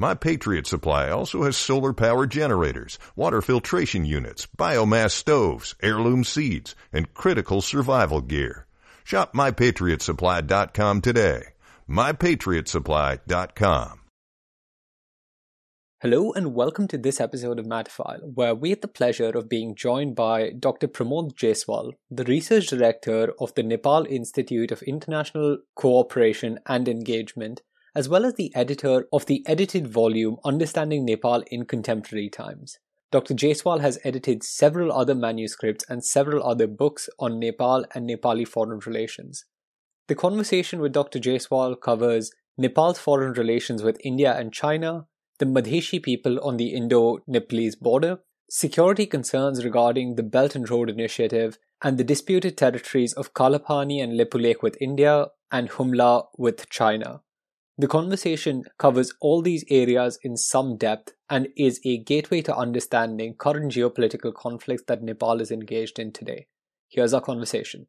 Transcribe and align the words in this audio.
My 0.00 0.14
Patriot 0.14 0.68
Supply 0.68 1.10
also 1.10 1.42
has 1.42 1.56
solar 1.56 1.92
power 1.92 2.24
generators, 2.24 3.00
water 3.16 3.42
filtration 3.42 4.04
units, 4.04 4.46
biomass 4.56 5.10
stoves, 5.10 5.74
heirloom 5.82 6.22
seeds, 6.22 6.76
and 6.92 7.12
critical 7.14 7.60
survival 7.60 8.20
gear. 8.20 8.68
Shop 9.02 9.34
MyPatriotSupply.com 9.34 11.00
today. 11.00 11.42
MyPatriotSupply.com. 11.90 14.00
Hello 16.00 16.32
and 16.32 16.54
welcome 16.54 16.86
to 16.86 16.96
this 16.96 17.20
episode 17.20 17.58
of 17.58 17.66
Matterfile, 17.66 18.34
where 18.34 18.54
we 18.54 18.70
have 18.70 18.82
the 18.82 18.86
pleasure 18.86 19.30
of 19.30 19.48
being 19.48 19.74
joined 19.74 20.14
by 20.14 20.50
Dr. 20.50 20.86
Pramod 20.86 21.34
Jaiswal, 21.34 21.94
the 22.08 22.22
Research 22.22 22.68
Director 22.68 23.32
of 23.40 23.52
the 23.56 23.64
Nepal 23.64 24.06
Institute 24.08 24.70
of 24.70 24.80
International 24.82 25.58
Cooperation 25.74 26.60
and 26.66 26.86
Engagement, 26.86 27.62
as 27.98 28.08
well 28.08 28.24
as 28.24 28.34
the 28.34 28.54
editor 28.54 29.08
of 29.12 29.26
the 29.26 29.42
edited 29.44 29.88
volume 29.88 30.36
Understanding 30.44 31.04
Nepal 31.04 31.42
in 31.50 31.64
Contemporary 31.64 32.28
Times. 32.28 32.78
Dr. 33.10 33.34
Jaiswal 33.34 33.80
has 33.80 33.98
edited 34.04 34.44
several 34.44 34.92
other 34.92 35.16
manuscripts 35.16 35.84
and 35.88 36.04
several 36.04 36.48
other 36.48 36.68
books 36.68 37.08
on 37.18 37.40
Nepal 37.40 37.84
and 37.92 38.08
Nepali 38.08 38.46
foreign 38.46 38.78
relations. 38.86 39.46
The 40.06 40.14
conversation 40.14 40.80
with 40.80 40.92
Dr. 40.92 41.18
Jaiswal 41.18 41.80
covers 41.80 42.30
Nepal's 42.56 43.00
foreign 43.00 43.32
relations 43.32 43.82
with 43.82 43.98
India 44.04 44.32
and 44.32 44.52
China, 44.52 45.08
the 45.40 45.46
Madheshi 45.46 46.00
people 46.00 46.38
on 46.40 46.56
the 46.56 46.68
Indo 46.68 47.18
Nepalese 47.26 47.74
border, 47.74 48.20
security 48.48 49.06
concerns 49.06 49.64
regarding 49.64 50.14
the 50.14 50.22
Belt 50.22 50.54
and 50.54 50.70
Road 50.70 50.88
Initiative, 50.88 51.58
and 51.82 51.98
the 51.98 52.04
disputed 52.04 52.56
territories 52.56 53.12
of 53.14 53.34
Kalapani 53.34 54.00
and 54.00 54.12
Lipulekh 54.12 54.62
with 54.62 54.80
India 54.80 55.26
and 55.50 55.70
Humla 55.70 56.26
with 56.38 56.68
China. 56.70 57.22
The 57.80 57.86
conversation 57.86 58.64
covers 58.76 59.12
all 59.20 59.40
these 59.40 59.64
areas 59.70 60.18
in 60.24 60.36
some 60.36 60.76
depth 60.76 61.12
and 61.30 61.46
is 61.56 61.80
a 61.84 61.98
gateway 61.98 62.42
to 62.42 62.56
understanding 62.56 63.34
current 63.34 63.70
geopolitical 63.70 64.34
conflicts 64.34 64.82
that 64.88 65.00
Nepal 65.00 65.40
is 65.40 65.52
engaged 65.52 66.00
in 66.00 66.10
today. 66.10 66.48
Here's 66.88 67.14
our 67.14 67.20
conversation. 67.20 67.86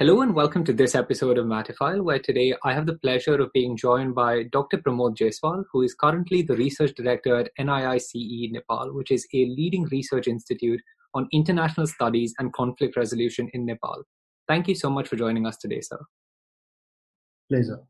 Hello 0.00 0.22
and 0.22 0.34
welcome 0.34 0.64
to 0.64 0.72
this 0.72 0.94
episode 0.94 1.36
of 1.36 1.44
Matterfile, 1.44 2.00
where 2.00 2.18
today 2.18 2.54
I 2.64 2.72
have 2.72 2.86
the 2.86 2.96
pleasure 3.00 3.34
of 3.34 3.52
being 3.52 3.76
joined 3.76 4.14
by 4.14 4.44
Dr. 4.44 4.78
Pramod 4.78 5.14
Jaiswal, 5.14 5.64
who 5.70 5.82
is 5.82 5.92
currently 5.92 6.40
the 6.40 6.56
research 6.56 6.94
director 6.94 7.36
at 7.36 7.50
NIICE 7.60 8.50
Nepal, 8.50 8.94
which 8.94 9.10
is 9.10 9.28
a 9.34 9.44
leading 9.44 9.84
research 9.92 10.26
institute 10.26 10.80
on 11.12 11.28
international 11.34 11.86
studies 11.86 12.32
and 12.38 12.50
conflict 12.54 12.96
resolution 12.96 13.50
in 13.52 13.66
Nepal. 13.66 14.02
Thank 14.48 14.68
you 14.68 14.74
so 14.74 14.88
much 14.88 15.06
for 15.06 15.16
joining 15.16 15.46
us 15.46 15.58
today, 15.58 15.82
sir. 15.82 15.98
Pleasure. 17.50 17.80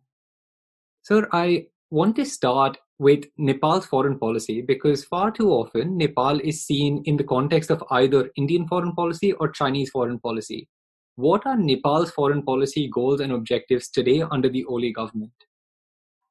Sir, 1.03 1.28
I 1.31 1.66
want 1.91 2.16
to 2.16 2.25
start 2.25 2.76
with 2.99 3.26
Nepal's 3.38 3.87
foreign 3.87 4.19
policy 4.19 4.62
because 4.62 5.04
far 5.04 5.31
too 5.31 5.53
often 5.53 5.97
Nepal 5.97 6.41
is 6.41 6.66
seen 6.66 7.04
in 7.04 7.19
the 7.19 7.22
context 7.22 7.70
of 7.70 7.84
either 7.93 8.32
Indian 8.37 8.66
foreign 8.66 8.97
policy 8.97 9.32
or 9.34 9.49
Chinese 9.50 9.91
foreign 9.91 10.19
policy 10.19 10.66
what 11.20 11.47
are 11.47 11.56
Nepal's 11.56 12.10
foreign 12.10 12.42
policy 12.42 12.88
goals 12.88 13.20
and 13.20 13.32
objectives 13.32 13.88
today 13.88 14.22
under 14.31 14.48
the 14.48 14.64
Oli 14.64 14.92
government? 14.92 15.32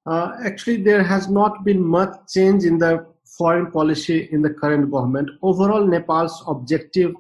Uh, 0.06 0.38
actually, 0.44 0.78
there 0.82 1.04
has 1.04 1.30
not 1.30 1.64
been 1.64 1.84
much 1.84 2.14
change 2.34 2.64
in 2.64 2.78
the 2.78 3.06
foreign 3.38 3.72
policy 3.72 4.28
in 4.32 4.42
the 4.42 4.50
current 4.50 4.92
government. 4.92 5.30
Overall, 5.42 5.86
Nepal's 5.86 6.44
objective, 6.48 7.14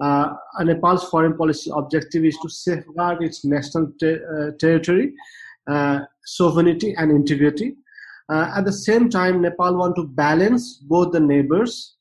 uh, 0.00 0.34
Nepal's 0.60 1.04
foreign 1.10 1.36
policy 1.36 1.70
objective 1.74 2.24
is 2.24 2.38
to 2.42 2.48
safeguard 2.48 3.22
its 3.22 3.44
national 3.44 3.92
ter- 4.00 4.22
uh, 4.34 4.56
territory, 4.58 5.12
uh, 5.68 6.00
sovereignty, 6.24 6.94
and 6.96 7.10
integrity. 7.10 7.76
Uh, 8.28 8.50
at 8.56 8.64
the 8.64 8.72
same 8.72 9.10
time, 9.10 9.42
Nepal 9.42 9.76
want 9.76 9.96
to 9.96 10.06
balance 10.06 10.76
both 10.76 11.12
the 11.12 11.20
neighbors 11.20 11.96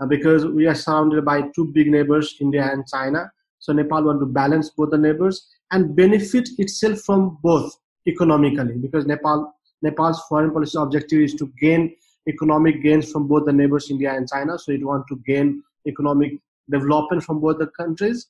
uh, 0.00 0.06
because 0.06 0.44
we 0.44 0.66
are 0.66 0.74
surrounded 0.74 1.24
by 1.24 1.42
two 1.54 1.72
big 1.72 1.88
neighbors, 1.88 2.36
India 2.40 2.68
and 2.70 2.86
China. 2.86 3.30
So 3.60 3.72
Nepal 3.72 4.02
want 4.04 4.20
to 4.20 4.26
balance 4.26 4.70
both 4.70 4.90
the 4.90 4.98
neighbors 4.98 5.48
and 5.70 5.94
benefit 5.94 6.48
itself 6.58 7.00
from 7.00 7.38
both 7.42 7.72
economically 8.08 8.74
because 8.74 9.06
Nepal 9.06 9.54
Nepal's 9.82 10.20
foreign 10.28 10.50
policy 10.50 10.76
objective 10.78 11.20
is 11.20 11.34
to 11.34 11.52
gain 11.60 11.94
economic 12.28 12.82
gains 12.82 13.10
from 13.10 13.28
both 13.28 13.46
the 13.46 13.52
neighbors 13.52 13.90
India 13.90 14.12
and 14.12 14.28
China. 14.28 14.58
So 14.58 14.72
it 14.72 14.84
want 14.84 15.06
to 15.08 15.16
gain 15.26 15.62
economic 15.86 16.32
development 16.70 17.22
from 17.22 17.40
both 17.40 17.58
the 17.58 17.68
countries. 17.68 18.28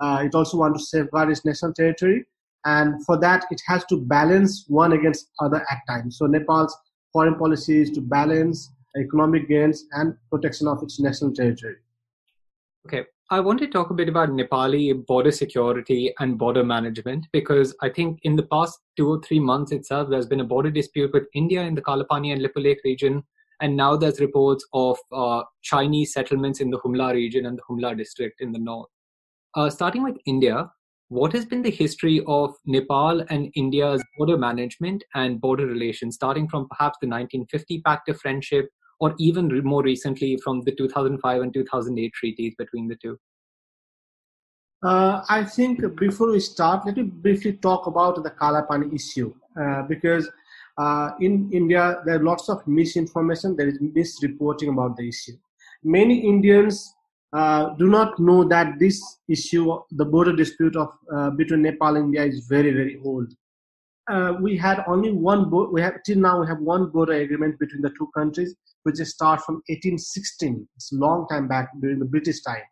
Uh, 0.00 0.22
it 0.24 0.34
also 0.34 0.58
want 0.58 0.76
to 0.76 0.82
safeguard 0.82 1.30
its 1.30 1.44
national 1.44 1.74
territory, 1.74 2.24
and 2.64 3.04
for 3.04 3.18
that 3.20 3.44
it 3.50 3.60
has 3.66 3.84
to 3.86 3.98
balance 3.98 4.64
one 4.68 4.92
against 4.92 5.30
other 5.40 5.64
at 5.70 5.78
times. 5.88 6.18
So 6.18 6.26
Nepal's 6.26 6.76
foreign 7.12 7.34
policy 7.34 7.82
is 7.82 7.90
to 7.92 8.00
balance 8.00 8.70
economic 8.96 9.48
gains 9.48 9.84
and 9.92 10.16
protection 10.30 10.68
of 10.68 10.82
its 10.82 10.98
national 11.00 11.32
territory. 11.32 11.76
Okay, 12.86 13.04
I 13.32 13.38
want 13.38 13.60
to 13.60 13.68
talk 13.68 13.90
a 13.90 13.94
bit 13.94 14.08
about 14.08 14.30
Nepali 14.30 15.06
border 15.06 15.30
security 15.30 16.12
and 16.18 16.36
border 16.36 16.64
management 16.64 17.28
because 17.32 17.72
I 17.80 17.88
think 17.88 18.18
in 18.24 18.34
the 18.34 18.42
past 18.42 18.80
two 18.96 19.08
or 19.08 19.20
three 19.22 19.38
months 19.38 19.70
itself, 19.70 20.08
there's 20.10 20.26
been 20.26 20.40
a 20.40 20.44
border 20.44 20.70
dispute 20.72 21.12
with 21.12 21.28
India 21.32 21.62
in 21.62 21.76
the 21.76 21.80
Kalapani 21.80 22.32
and 22.32 22.42
Lipulekh 22.42 22.78
region. 22.84 23.22
And 23.60 23.76
now 23.76 23.94
there's 23.94 24.18
reports 24.18 24.66
of 24.72 24.98
uh, 25.12 25.44
Chinese 25.62 26.12
settlements 26.12 26.58
in 26.58 26.70
the 26.70 26.80
Humla 26.80 27.12
region 27.12 27.46
and 27.46 27.56
the 27.56 27.62
Humla 27.70 27.96
district 27.96 28.40
in 28.40 28.50
the 28.50 28.58
north. 28.58 28.88
Uh, 29.54 29.70
starting 29.70 30.02
with 30.02 30.16
India, 30.26 30.68
what 31.06 31.32
has 31.32 31.46
been 31.46 31.62
the 31.62 31.70
history 31.70 32.24
of 32.26 32.56
Nepal 32.66 33.24
and 33.30 33.52
India's 33.54 34.02
border 34.18 34.38
management 34.38 35.04
and 35.14 35.40
border 35.40 35.66
relations, 35.66 36.16
starting 36.16 36.48
from 36.48 36.66
perhaps 36.68 36.98
the 37.00 37.06
1950 37.06 37.80
Pact 37.82 38.08
of 38.08 38.20
Friendship 38.20 38.70
or 39.00 39.14
even 39.18 39.48
more 39.64 39.82
recently 39.82 40.36
from 40.44 40.60
the 40.62 40.72
2005 40.72 41.42
and 41.42 41.54
2008 41.54 42.12
treaties 42.12 42.54
between 42.56 42.86
the 42.86 42.96
two? 42.96 43.18
Uh, 44.82 45.22
I 45.28 45.44
think 45.44 45.80
before 45.96 46.30
we 46.32 46.40
start, 46.40 46.86
let 46.86 46.96
me 46.96 47.02
briefly 47.02 47.54
talk 47.54 47.86
about 47.86 48.22
the 48.22 48.30
Kalapani 48.30 48.94
issue 48.94 49.34
uh, 49.60 49.82
because 49.82 50.30
uh, 50.78 51.10
in 51.20 51.50
India 51.52 52.00
there 52.06 52.16
are 52.16 52.22
lots 52.22 52.48
of 52.48 52.66
misinformation, 52.66 53.56
there 53.56 53.68
is 53.68 53.78
misreporting 53.78 54.70
about 54.70 54.96
the 54.96 55.08
issue. 55.08 55.36
Many 55.82 56.26
Indians 56.26 56.94
uh, 57.32 57.70
do 57.74 57.88
not 57.88 58.18
know 58.18 58.44
that 58.44 58.78
this 58.78 59.18
issue, 59.28 59.78
the 59.92 60.04
border 60.04 60.34
dispute 60.34 60.76
of 60.76 60.88
uh, 61.14 61.30
between 61.30 61.62
Nepal 61.62 61.96
and 61.96 62.06
India, 62.06 62.24
is 62.24 62.46
very 62.46 62.72
very 62.72 63.00
old. 63.04 63.32
Uh, 64.08 64.34
we 64.40 64.56
had 64.56 64.82
only 64.86 65.12
one 65.12 65.50
we 65.72 65.80
have 65.80 66.02
till 66.04 66.18
now 66.18 66.40
we 66.40 66.46
have 66.46 66.58
one 66.58 66.90
border 66.90 67.12
agreement 67.12 67.58
between 67.58 67.82
the 67.82 67.90
two 67.90 68.08
countries 68.14 68.54
which 68.84 68.96
starts 68.96 69.44
from 69.44 69.56
1816 69.68 70.66
it's 70.74 70.92
a 70.92 70.96
long 70.96 71.28
time 71.28 71.46
back 71.46 71.68
during 71.80 71.98
the 71.98 72.04
british 72.04 72.40
time 72.42 72.62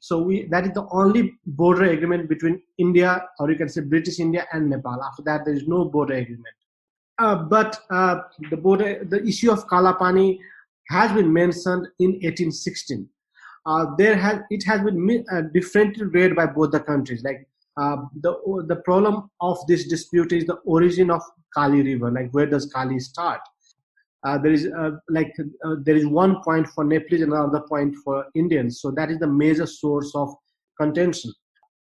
so 0.00 0.20
we 0.22 0.46
that 0.46 0.66
is 0.66 0.72
the 0.72 0.86
only 0.92 1.32
border 1.46 1.84
agreement 1.84 2.28
between 2.28 2.60
india 2.78 3.24
or 3.38 3.50
you 3.50 3.56
can 3.56 3.68
say 3.68 3.80
british 3.80 4.20
india 4.20 4.46
and 4.52 4.70
nepal 4.70 5.02
after 5.02 5.22
that 5.22 5.44
there 5.44 5.54
is 5.54 5.66
no 5.66 5.86
border 5.86 6.14
agreement 6.14 6.56
uh, 7.18 7.34
but 7.34 7.80
uh, 7.90 8.20
the 8.50 8.56
border 8.56 9.02
the 9.04 9.26
issue 9.26 9.50
of 9.50 9.66
kalapani 9.66 10.38
has 10.88 11.12
been 11.12 11.32
mentioned 11.32 11.88
in 11.98 12.12
1816. 12.22 13.08
Uh, 13.64 13.86
there 13.98 14.16
has 14.16 14.40
it 14.50 14.64
has 14.64 14.80
been 14.82 15.24
uh, 15.32 15.40
differently 15.52 16.04
read 16.06 16.36
by 16.36 16.46
both 16.46 16.70
the 16.70 16.80
countries. 16.80 17.24
Like 17.24 17.48
uh, 17.76 17.96
the 18.20 18.64
the 18.68 18.76
problem 18.76 19.30
of 19.40 19.58
this 19.68 19.86
dispute 19.86 20.32
is 20.32 20.46
the 20.46 20.56
origin 20.64 21.10
of 21.10 21.22
Kali 21.54 21.82
River. 21.82 22.10
Like 22.10 22.30
where 22.32 22.46
does 22.46 22.66
Kali 22.66 22.98
start? 22.98 23.40
Uh, 24.24 24.38
there 24.38 24.52
is 24.52 24.66
uh, 24.66 24.92
like 25.10 25.32
uh, 25.64 25.76
there 25.82 25.96
is 25.96 26.06
one 26.06 26.42
point 26.42 26.66
for 26.68 26.84
Nepalese 26.84 27.22
and 27.22 27.32
another 27.32 27.60
point 27.68 27.94
for 28.02 28.26
Indians. 28.34 28.80
So 28.80 28.90
that 28.92 29.10
is 29.10 29.18
the 29.18 29.26
major 29.26 29.66
source 29.66 30.12
of 30.14 30.34
contention. 30.80 31.32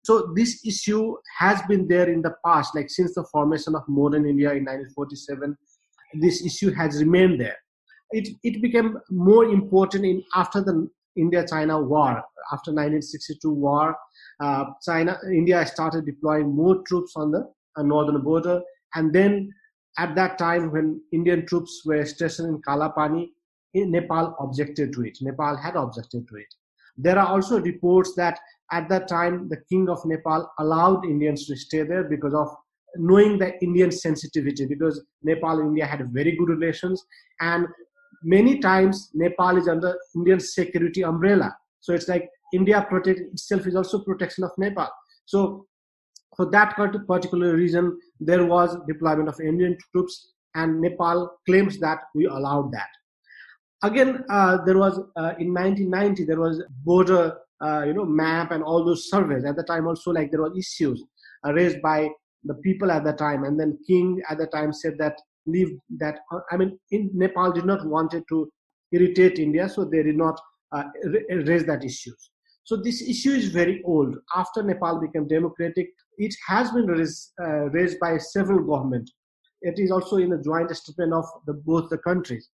So 0.03 0.31
this 0.35 0.65
issue 0.65 1.15
has 1.39 1.61
been 1.67 1.87
there 1.87 2.09
in 2.09 2.21
the 2.21 2.33
past, 2.45 2.75
like 2.75 2.89
since 2.89 3.15
the 3.15 3.25
formation 3.31 3.75
of 3.75 3.83
modern 3.87 4.25
India 4.25 4.51
in 4.51 4.65
1947. 4.65 5.57
This 6.21 6.45
issue 6.45 6.71
has 6.73 6.99
remained 6.99 7.39
there. 7.41 7.57
It 8.11 8.29
it 8.43 8.61
became 8.61 8.97
more 9.09 9.45
important 9.45 10.05
in 10.05 10.23
after 10.35 10.61
the 10.61 10.89
India-China 11.17 11.81
war. 11.81 12.23
After 12.51 12.71
1962 12.71 13.51
war, 13.51 13.95
uh, 14.39 14.65
China 14.81 15.17
India 15.31 15.65
started 15.65 16.05
deploying 16.05 16.55
more 16.55 16.81
troops 16.87 17.13
on 17.15 17.31
the 17.31 17.49
uh, 17.75 17.83
northern 17.83 18.21
border, 18.21 18.61
and 18.95 19.13
then 19.13 19.51
at 19.97 20.15
that 20.15 20.37
time 20.37 20.71
when 20.71 21.01
Indian 21.11 21.45
troops 21.45 21.81
were 21.85 22.05
stationed 22.05 22.47
in 22.47 22.61
Kalapani, 22.61 23.29
Nepal 23.73 24.35
objected 24.39 24.93
to 24.93 25.03
it. 25.03 25.17
Nepal 25.21 25.55
had 25.55 25.75
objected 25.75 26.27
to 26.27 26.35
it. 26.35 26.53
There 26.97 27.19
are 27.19 27.27
also 27.27 27.59
reports 27.59 28.13
that 28.15 28.39
at 28.71 28.89
that 28.89 29.07
time 29.07 29.49
the 29.49 29.61
king 29.69 29.89
of 29.89 30.03
Nepal 30.05 30.51
allowed 30.59 31.05
Indians 31.05 31.45
to 31.47 31.55
stay 31.55 31.83
there 31.83 32.03
because 32.03 32.33
of 32.33 32.49
knowing 32.95 33.37
the 33.37 33.61
Indian 33.63 33.91
sensitivity 33.91 34.65
because 34.65 35.03
Nepal 35.21 35.59
and 35.59 35.69
India 35.69 35.85
had 35.85 36.11
very 36.11 36.35
good 36.35 36.49
relations 36.49 37.05
and 37.39 37.67
many 38.23 38.59
times 38.59 39.11
Nepal 39.13 39.57
is 39.57 39.67
under 39.67 39.97
Indian 40.15 40.39
security 40.39 41.03
umbrella. 41.03 41.55
So 41.79 41.93
it's 41.93 42.07
like 42.07 42.29
India 42.53 42.85
protect 42.89 43.19
itself 43.19 43.67
is 43.67 43.75
also 43.75 43.99
protection 43.99 44.43
of 44.43 44.51
Nepal. 44.57 44.89
So 45.25 45.67
for 46.35 46.49
that 46.51 46.75
particular 46.75 47.55
reason, 47.55 47.97
there 48.19 48.45
was 48.45 48.77
deployment 48.87 49.27
of 49.27 49.39
Indian 49.39 49.77
troops, 49.91 50.33
and 50.55 50.81
Nepal 50.81 51.31
claims 51.45 51.79
that 51.79 51.99
we 52.15 52.25
allowed 52.25 52.71
that. 52.71 52.87
Again, 53.83 54.23
uh, 54.29 54.57
there 54.65 54.77
was 54.77 54.97
uh, 55.15 55.33
in 55.39 55.53
1990 55.53 56.25
there 56.25 56.39
was 56.39 56.63
border, 56.83 57.37
uh, 57.61 57.83
you 57.85 57.93
know, 57.93 58.05
map 58.05 58.51
and 58.51 58.63
all 58.63 58.83
those 58.83 59.09
surveys. 59.09 59.45
At 59.45 59.55
the 59.55 59.63
time, 59.63 59.87
also 59.87 60.11
like 60.11 60.31
there 60.31 60.41
were 60.41 60.57
issues 60.57 61.03
uh, 61.45 61.53
raised 61.53 61.81
by 61.81 62.09
the 62.43 62.55
people 62.55 62.91
at 62.91 63.03
the 63.03 63.13
time, 63.13 63.43
and 63.43 63.59
then 63.59 63.77
King 63.85 64.21
at 64.29 64.37
the 64.37 64.47
time 64.47 64.73
said 64.73 64.97
that 64.99 65.19
leave 65.47 65.77
that. 65.97 66.19
I 66.51 66.57
mean, 66.57 66.79
in 66.91 67.09
Nepal 67.13 67.51
did 67.51 67.65
not 67.65 67.85
wanted 67.85 68.23
to 68.29 68.51
irritate 68.91 69.39
India, 69.39 69.67
so 69.67 69.85
they 69.85 70.03
did 70.03 70.17
not 70.17 70.39
uh, 70.71 70.83
raise 71.45 71.65
that 71.65 71.83
issue. 71.83 72.11
So 72.63 72.75
this 72.75 73.01
issue 73.01 73.31
is 73.31 73.47
very 73.47 73.81
old. 73.85 74.15
After 74.35 74.61
Nepal 74.61 74.99
became 74.99 75.27
democratic, 75.27 75.87
it 76.17 76.35
has 76.47 76.71
been 76.71 76.85
raised, 76.85 77.31
uh, 77.41 77.69
raised 77.69 77.99
by 77.99 78.17
several 78.17 78.59
governments. 78.59 79.13
It 79.61 79.79
is 79.79 79.91
also 79.91 80.17
in 80.17 80.33
a 80.33 80.41
joint 80.41 80.75
statement 80.75 81.13
of 81.13 81.25
the, 81.45 81.53
both 81.53 81.89
the 81.89 81.97
countries. 81.97 82.49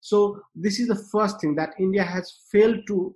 So 0.00 0.40
this 0.54 0.78
is 0.80 0.88
the 0.88 1.04
first 1.12 1.40
thing 1.40 1.54
that 1.56 1.74
India 1.78 2.02
has 2.02 2.40
failed 2.50 2.80
to 2.88 3.14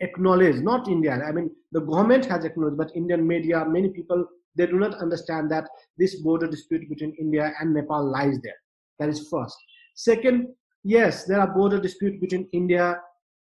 acknowledge. 0.00 0.56
Not 0.56 0.88
India. 0.88 1.12
I 1.12 1.32
mean, 1.32 1.50
the 1.72 1.80
government 1.80 2.24
has 2.26 2.44
acknowledged, 2.44 2.78
but 2.78 2.94
Indian 2.94 3.26
media, 3.26 3.64
many 3.64 3.88
people, 3.88 4.26
they 4.56 4.66
do 4.66 4.78
not 4.78 4.94
understand 4.94 5.50
that 5.50 5.68
this 5.98 6.20
border 6.22 6.46
dispute 6.46 6.88
between 6.88 7.14
India 7.18 7.52
and 7.60 7.74
Nepal 7.74 8.10
lies 8.10 8.38
there. 8.42 8.56
That 8.98 9.08
is 9.08 9.28
first. 9.28 9.56
Second, 9.94 10.48
yes, 10.82 11.24
there 11.24 11.40
are 11.40 11.52
border 11.52 11.80
disputes 11.80 12.20
between 12.20 12.48
India 12.52 12.96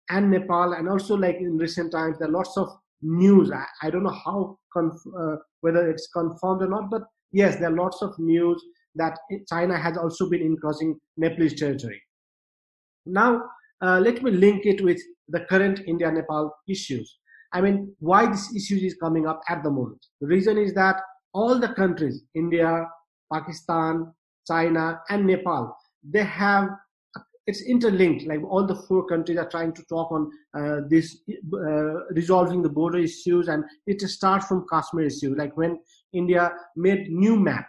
and 0.10 0.30
Nepal, 0.30 0.74
and 0.74 0.90
also 0.90 1.16
like 1.16 1.38
in 1.38 1.58
recent 1.58 1.92
times, 1.92 2.18
there 2.20 2.28
are 2.28 2.32
lots 2.32 2.58
of 2.58 2.70
news. 3.02 3.52
I, 3.52 3.66
I 3.82 3.90
don't 3.90 4.04
know 4.04 4.18
how 4.26 4.58
uh, 4.76 5.36
whether 5.62 5.90
it's 5.90 6.08
confirmed 6.14 6.64
or 6.64 6.68
not, 6.68 6.90
but 6.92 7.04
yes, 7.32 7.56
there 7.58 7.70
are 7.70 7.76
lots 7.76 8.02
of 8.02 8.18
news 8.20 8.64
that 8.96 9.18
China 9.48 9.78
has 9.78 9.98
also 9.98 10.30
been 10.30 10.42
encroaching 10.42 11.00
Nepalese 11.18 11.60
territory. 11.60 12.02
Now, 13.06 13.44
uh, 13.82 14.00
let 14.00 14.22
me 14.22 14.32
link 14.32 14.66
it 14.66 14.84
with 14.84 15.02
the 15.30 15.42
current 15.50 15.82
India-Nepal 15.88 16.54
issues. 16.68 17.18
I 17.54 17.62
mean, 17.62 17.96
why 18.00 18.28
this 18.28 18.56
issue 18.56 18.78
is 18.78 18.96
coming 18.96 19.28
up 19.28 19.42
at 19.50 19.64
the 19.64 19.70
moment? 19.70 20.06
The 20.22 20.28
reason 20.28 20.58
is 20.58 20.74
that 20.76 21.02
all 21.34 21.60
the 21.60 21.70
countries, 21.70 22.24
India, 22.34 22.88
Pakistan, 23.32 24.14
China, 24.48 25.02
and 25.10 25.26
Nepal, 25.26 25.76
they 26.04 26.24
have 26.24 26.70
it's 27.48 27.64
interlinked. 27.64 28.28
Like 28.28 28.42
all 28.44 28.66
the 28.66 28.76
four 28.76 29.06
countries 29.08 29.38
are 29.38 29.50
trying 29.50 29.74
to 29.74 29.84
talk 29.86 30.12
on 30.12 30.32
uh, 30.58 30.82
this 30.90 31.18
uh, 31.54 32.06
resolving 32.12 32.62
the 32.62 32.70
border 32.70 33.00
issues, 33.00 33.48
and 33.48 33.64
it 33.88 34.02
starts 34.02 34.48
from 34.48 34.66
Kashmir 34.72 35.06
issue. 35.06 35.36
Like 35.36 35.56
when 35.58 35.80
India 36.14 36.52
made 36.76 37.10
new 37.10 37.36
map, 37.36 37.68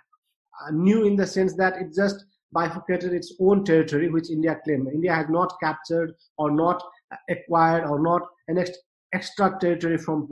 uh, 0.60 0.70
new 0.72 1.04
in 1.04 1.16
the 1.16 1.26
sense 1.26 1.54
that 1.56 1.74
it 1.80 1.94
just 1.94 2.24
bifurcated 2.52 3.12
its 3.14 3.34
own 3.40 3.64
territory, 3.64 4.10
which 4.10 4.30
India 4.30 4.58
claimed. 4.64 4.88
India 4.88 5.14
has 5.14 5.26
not 5.30 5.54
captured 5.62 6.12
or 6.36 6.50
not 6.50 6.82
acquired 7.30 7.84
or 7.88 8.00
not 8.00 8.22
annexed 8.48 8.78
extra 9.12 9.56
territory 9.60 9.98
from 9.98 10.28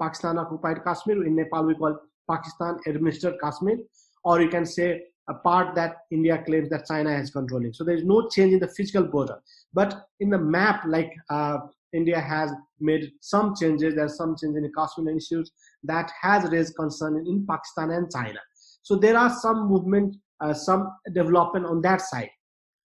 Pakistan 0.00 0.38
occupied 0.38 0.84
Kashmir. 0.84 1.24
In 1.26 1.36
Nepal, 1.36 1.64
we 1.64 1.74
call 1.74 1.98
Pakistan 2.30 2.78
administered 2.86 3.34
Kashmir, 3.42 3.78
or 4.24 4.40
you 4.40 4.48
can 4.48 4.66
say 4.66 5.02
a 5.28 5.34
part 5.34 5.74
that 5.74 5.96
India 6.10 6.42
claims 6.44 6.70
that 6.70 6.86
China 6.86 7.10
is 7.10 7.30
controlling. 7.30 7.72
So 7.72 7.84
there 7.84 7.96
is 7.96 8.04
no 8.04 8.28
change 8.28 8.52
in 8.54 8.60
the 8.60 8.68
physical 8.68 9.04
border. 9.04 9.38
But 9.74 10.06
in 10.20 10.30
the 10.30 10.38
map, 10.38 10.84
like 10.86 11.12
uh, 11.28 11.58
India 11.92 12.20
has 12.20 12.50
made 12.80 13.12
some 13.20 13.54
changes, 13.54 13.94
there's 13.94 14.16
some 14.16 14.36
change 14.40 14.56
in 14.56 14.62
the 14.62 14.72
Kashmir 14.76 15.16
issues 15.16 15.50
that 15.84 16.10
has 16.20 16.50
raised 16.50 16.76
concern 16.76 17.24
in 17.26 17.46
Pakistan 17.46 17.90
and 17.90 18.10
China. 18.10 18.40
So 18.82 18.96
there 18.96 19.18
are 19.18 19.30
some 19.30 19.68
movement, 19.68 20.16
uh, 20.40 20.54
some 20.54 20.92
development 21.12 21.66
on 21.66 21.82
that 21.82 22.00
side. 22.00 22.30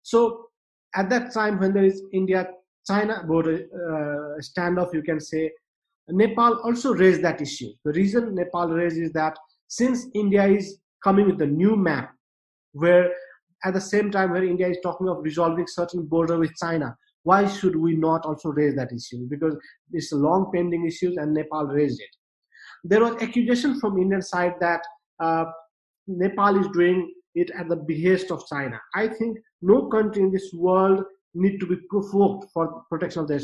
So 0.03 0.49
at 0.95 1.09
that 1.09 1.33
time 1.33 1.59
when 1.59 1.73
there 1.73 1.83
is 1.83 2.01
India 2.13 2.47
China 2.87 3.23
border 3.27 3.65
uh, 3.73 4.41
standoff, 4.41 4.93
you 4.93 5.01
can 5.01 5.19
say 5.19 5.51
Nepal 6.09 6.61
also 6.63 6.93
raised 6.93 7.21
that 7.23 7.41
issue. 7.41 7.71
The 7.83 7.91
reason 7.91 8.33
Nepal 8.33 8.69
raised 8.69 8.97
is 8.97 9.11
that 9.13 9.37
since 9.67 10.07
India 10.13 10.45
is 10.47 10.79
coming 11.03 11.25
with 11.25 11.41
a 11.41 11.45
new 11.45 11.75
map 11.75 12.13
where 12.71 13.11
at 13.65 13.73
the 13.73 13.81
same 13.81 14.11
time 14.11 14.31
where 14.31 14.43
India 14.43 14.67
is 14.67 14.77
talking 14.81 15.09
of 15.09 15.17
resolving 15.21 15.65
certain 15.67 16.05
border 16.05 16.37
with 16.37 16.55
China, 16.55 16.95
why 17.23 17.47
should 17.47 17.75
we 17.75 17.95
not 17.95 18.25
also 18.25 18.49
raise 18.49 18.75
that 18.75 18.91
issue? 18.93 19.27
Because 19.27 19.57
it's 19.91 20.13
a 20.13 20.15
long 20.15 20.51
pending 20.53 20.85
issue 20.85 21.13
and 21.17 21.33
Nepal 21.33 21.65
raised 21.65 21.99
it. 21.99 22.15
There 22.83 23.01
was 23.01 23.21
accusation 23.21 23.79
from 23.79 23.97
Indian 23.97 24.21
side 24.21 24.53
that 24.61 24.81
uh, 25.19 25.45
Nepal 26.07 26.59
is 26.59 26.67
doing 26.69 27.13
it 27.35 27.51
at 27.51 27.67
the 27.67 27.75
behest 27.75 28.31
of 28.31 28.47
China. 28.47 28.79
I 28.95 29.07
think 29.07 29.39
no 29.61 29.87
country 29.87 30.21
in 30.21 30.31
this 30.31 30.51
world 30.53 31.03
need 31.43 31.59
to 31.59 31.67
be 31.67 31.77
provoked 31.89 32.51
for 32.53 32.83
protection 32.89 33.21
of 33.21 33.27
their 33.27 33.39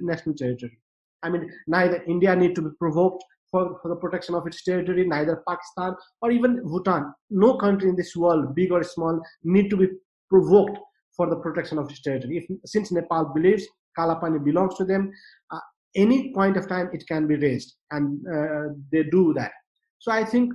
national 0.00 0.34
territory. 0.34 0.78
I 1.22 1.30
mean, 1.30 1.50
neither 1.66 2.02
India 2.04 2.36
need 2.36 2.54
to 2.56 2.62
be 2.62 2.70
provoked 2.78 3.24
for, 3.50 3.78
for 3.80 3.88
the 3.88 3.96
protection 3.96 4.34
of 4.34 4.46
its 4.46 4.62
territory, 4.62 5.06
neither 5.06 5.42
Pakistan 5.48 5.94
or 6.22 6.30
even 6.30 6.62
Bhutan. 6.62 7.12
No 7.30 7.56
country 7.56 7.88
in 7.88 7.96
this 7.96 8.14
world, 8.16 8.54
big 8.54 8.72
or 8.72 8.82
small, 8.82 9.20
need 9.42 9.70
to 9.70 9.76
be 9.76 9.88
provoked 10.28 10.78
for 11.16 11.28
the 11.30 11.36
protection 11.36 11.78
of 11.78 11.90
its 11.90 12.02
territory. 12.02 12.38
If, 12.38 12.46
since 12.66 12.92
Nepal 12.92 13.32
believes 13.34 13.66
Kalapani 13.98 14.44
belongs 14.44 14.76
to 14.76 14.84
them, 14.84 15.12
uh, 15.50 15.60
any 15.94 16.32
point 16.34 16.56
of 16.56 16.68
time 16.68 16.90
it 16.92 17.06
can 17.06 17.26
be 17.26 17.36
raised, 17.36 17.76
and 17.92 18.20
uh, 18.26 18.74
they 18.90 19.04
do 19.04 19.32
that. 19.34 19.52
So 20.00 20.10
I 20.10 20.24
think 20.24 20.52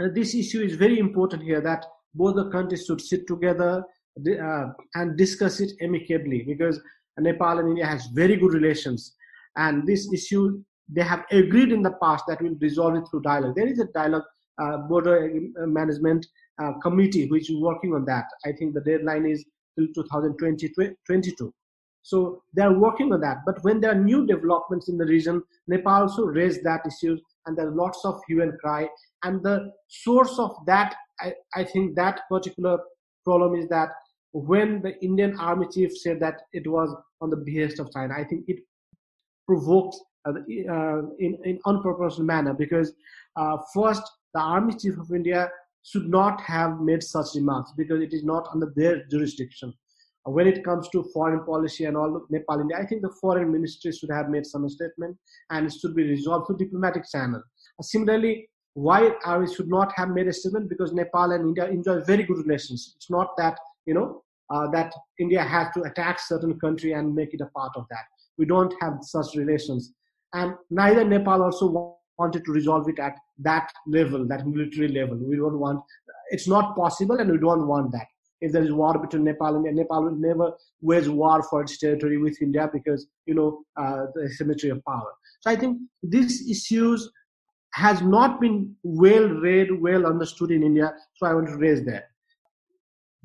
uh, 0.00 0.08
this 0.14 0.34
issue 0.34 0.62
is 0.62 0.74
very 0.74 0.98
important 0.98 1.42
here 1.42 1.60
that 1.60 1.84
both 2.14 2.36
the 2.36 2.50
countries 2.50 2.84
should 2.86 3.00
sit 3.00 3.26
together 3.26 3.84
uh, 4.42 4.66
and 4.94 5.16
discuss 5.16 5.60
it 5.60 5.72
amicably 5.80 6.42
because 6.42 6.80
Nepal 7.18 7.58
and 7.58 7.68
India 7.70 7.86
has 7.86 8.06
very 8.14 8.36
good 8.36 8.52
relations, 8.52 9.14
and 9.56 9.86
this 9.86 10.12
issue 10.12 10.62
they 10.88 11.02
have 11.02 11.24
agreed 11.30 11.70
in 11.70 11.82
the 11.82 11.92
past 12.02 12.24
that 12.28 12.40
we'll 12.40 12.54
resolve 12.60 12.94
it 12.96 13.04
through 13.10 13.20
dialogue. 13.22 13.54
There 13.56 13.66
is 13.66 13.78
a 13.78 13.86
dialogue 13.86 14.22
uh, 14.60 14.78
border 14.78 15.30
management 15.58 16.26
uh, 16.62 16.72
committee 16.82 17.28
which 17.28 17.50
is 17.50 17.56
working 17.56 17.94
on 17.94 18.04
that. 18.06 18.24
I 18.44 18.52
think 18.52 18.74
the 18.74 18.80
deadline 18.80 19.26
is 19.26 19.44
till 19.78 19.86
2022. 19.94 21.54
So 22.02 22.42
they 22.54 22.62
are 22.62 22.72
working 22.72 23.12
on 23.12 23.20
that. 23.20 23.38
But 23.44 23.62
when 23.62 23.80
there 23.80 23.92
are 23.92 24.02
new 24.02 24.26
developments 24.26 24.88
in 24.88 24.96
the 24.96 25.04
region, 25.04 25.42
Nepal 25.66 26.02
also 26.02 26.24
raised 26.24 26.64
that 26.64 26.80
issue, 26.86 27.18
and 27.46 27.56
there 27.56 27.68
are 27.68 27.74
lots 27.74 28.04
of 28.04 28.20
hue 28.26 28.42
and 28.42 28.58
cry. 28.60 28.88
And 29.24 29.42
the 29.42 29.72
source 29.88 30.38
of 30.38 30.56
that, 30.66 30.94
I, 31.20 31.34
I 31.54 31.64
think 31.64 31.96
that 31.96 32.22
particular 32.30 32.78
problem 33.24 33.60
is 33.60 33.68
that 33.68 33.90
when 34.32 34.82
the 34.82 35.02
Indian 35.02 35.38
army 35.38 35.66
chief 35.72 35.96
said 35.96 36.20
that 36.20 36.42
it 36.52 36.66
was 36.66 36.94
on 37.20 37.30
the 37.30 37.36
behest 37.36 37.78
of 37.78 37.92
China, 37.92 38.14
I 38.16 38.24
think 38.24 38.44
it 38.48 38.58
provoked 39.46 39.96
uh, 40.26 40.32
uh, 40.32 41.02
in 41.18 41.38
in 41.44 41.58
unproportional 41.66 42.26
manner 42.26 42.52
because 42.52 42.92
uh, 43.36 43.56
first 43.74 44.02
the 44.34 44.40
army 44.40 44.74
chief 44.74 44.98
of 44.98 45.12
India 45.12 45.50
should 45.82 46.08
not 46.08 46.40
have 46.42 46.80
made 46.80 47.02
such 47.02 47.34
remarks 47.34 47.72
because 47.76 48.02
it 48.02 48.12
is 48.12 48.24
not 48.24 48.48
under 48.52 48.72
their 48.76 49.04
jurisdiction. 49.06 49.72
when 50.36 50.48
it 50.50 50.58
comes 50.64 50.88
to 50.92 51.02
foreign 51.12 51.42
policy 51.44 51.84
and 51.88 51.96
all 51.96 52.10
Nepal, 52.32 52.60
India, 52.62 52.76
I 52.78 52.84
think 52.88 53.00
the 53.02 53.14
foreign 53.20 53.50
ministry 53.52 53.92
should 53.98 54.10
have 54.16 54.28
made 54.34 54.46
some 54.48 54.68
statement 54.68 55.16
and 55.52 55.66
it 55.66 55.72
should 55.72 55.94
be 56.00 56.04
resolved 56.08 56.46
through 56.46 56.58
diplomatic 56.58 57.04
channel. 57.12 57.42
Similarly, 57.92 58.34
why 58.74 59.00
we 59.40 59.52
should 59.54 59.70
not 59.76 59.92
have 59.96 60.10
made 60.10 60.28
a 60.28 60.32
statement 60.32 60.68
because 60.68 60.92
Nepal 60.92 61.32
and 61.32 61.48
India 61.48 61.66
enjoy 61.66 62.00
very 62.00 62.24
good 62.24 62.38
relations. 62.46 62.92
It's 62.96 63.10
not 63.10 63.36
that 63.38 63.58
you 63.88 63.94
know 63.94 64.22
uh, 64.50 64.66
that 64.70 64.92
India 65.18 65.42
has 65.42 65.68
to 65.74 65.82
attack 65.82 66.20
certain 66.20 66.58
country 66.60 66.92
and 66.92 67.14
make 67.14 67.34
it 67.34 67.40
a 67.40 67.50
part 67.58 67.72
of 67.76 67.84
that. 67.90 68.04
We 68.38 68.46
don't 68.46 68.74
have 68.80 68.98
such 69.00 69.34
relations, 69.36 69.92
and 70.34 70.54
neither 70.70 71.04
Nepal 71.04 71.42
also 71.42 71.96
wanted 72.18 72.44
to 72.44 72.52
resolve 72.52 72.88
it 72.88 72.98
at 72.98 73.16
that 73.38 73.70
level, 73.86 74.26
that 74.28 74.46
military 74.46 74.88
level. 74.88 75.16
We 75.16 75.36
don't 75.36 75.58
want. 75.58 75.82
It's 76.30 76.48
not 76.48 76.76
possible, 76.76 77.18
and 77.18 77.30
we 77.30 77.38
don't 77.38 77.66
want 77.66 77.92
that. 77.92 78.06
If 78.40 78.52
there 78.52 78.62
is 78.62 78.72
war 78.72 78.96
between 78.98 79.24
Nepal 79.24 79.56
and 79.56 79.66
India, 79.66 79.82
Nepal 79.82 80.04
will 80.04 80.16
never 80.16 80.52
wage 80.80 81.08
war 81.08 81.42
for 81.50 81.62
its 81.62 81.78
territory 81.78 82.18
with 82.18 82.40
India 82.40 82.70
because 82.72 83.06
you 83.26 83.34
know 83.34 83.62
uh, 83.76 84.06
the 84.14 84.28
symmetry 84.30 84.70
of 84.70 84.84
power. 84.84 85.12
So 85.40 85.50
I 85.50 85.56
think 85.56 85.78
these 86.02 86.48
issues 86.48 87.10
has 87.72 88.00
not 88.02 88.40
been 88.40 88.74
well 88.82 89.28
read, 89.28 89.80
well 89.80 90.06
understood 90.06 90.50
in 90.50 90.62
India. 90.62 90.92
So 91.14 91.26
I 91.26 91.34
want 91.34 91.48
to 91.48 91.56
raise 91.56 91.84
that. 91.86 92.04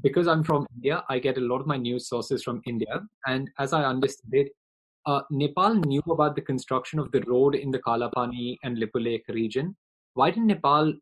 Because 0.03 0.27
I'm 0.27 0.43
from 0.43 0.67
India, 0.75 1.03
I 1.09 1.17
get 1.17 1.37
a 1.37 1.41
lot 1.41 1.61
of 1.61 1.67
my 1.67 1.77
news 1.77 2.07
sources 2.07 2.43
from 2.43 2.61
India. 2.67 3.01
And 3.25 3.49
as 3.57 3.73
I 3.73 3.85
understand 3.85 4.33
it, 4.33 4.51
uh, 5.05 5.21
Nepal 5.31 5.75
knew 5.75 6.03
about 6.09 6.35
the 6.35 6.41
construction 6.41 6.99
of 6.99 7.11
the 7.11 7.21
road 7.21 7.55
in 7.55 7.71
the 7.71 7.79
Kalapani 7.79 8.57
and 8.63 8.77
Lipulekh 8.77 9.27
region. 9.29 9.75
Why 10.13 10.29
didn't 10.29 10.47
Nepal 10.47 10.93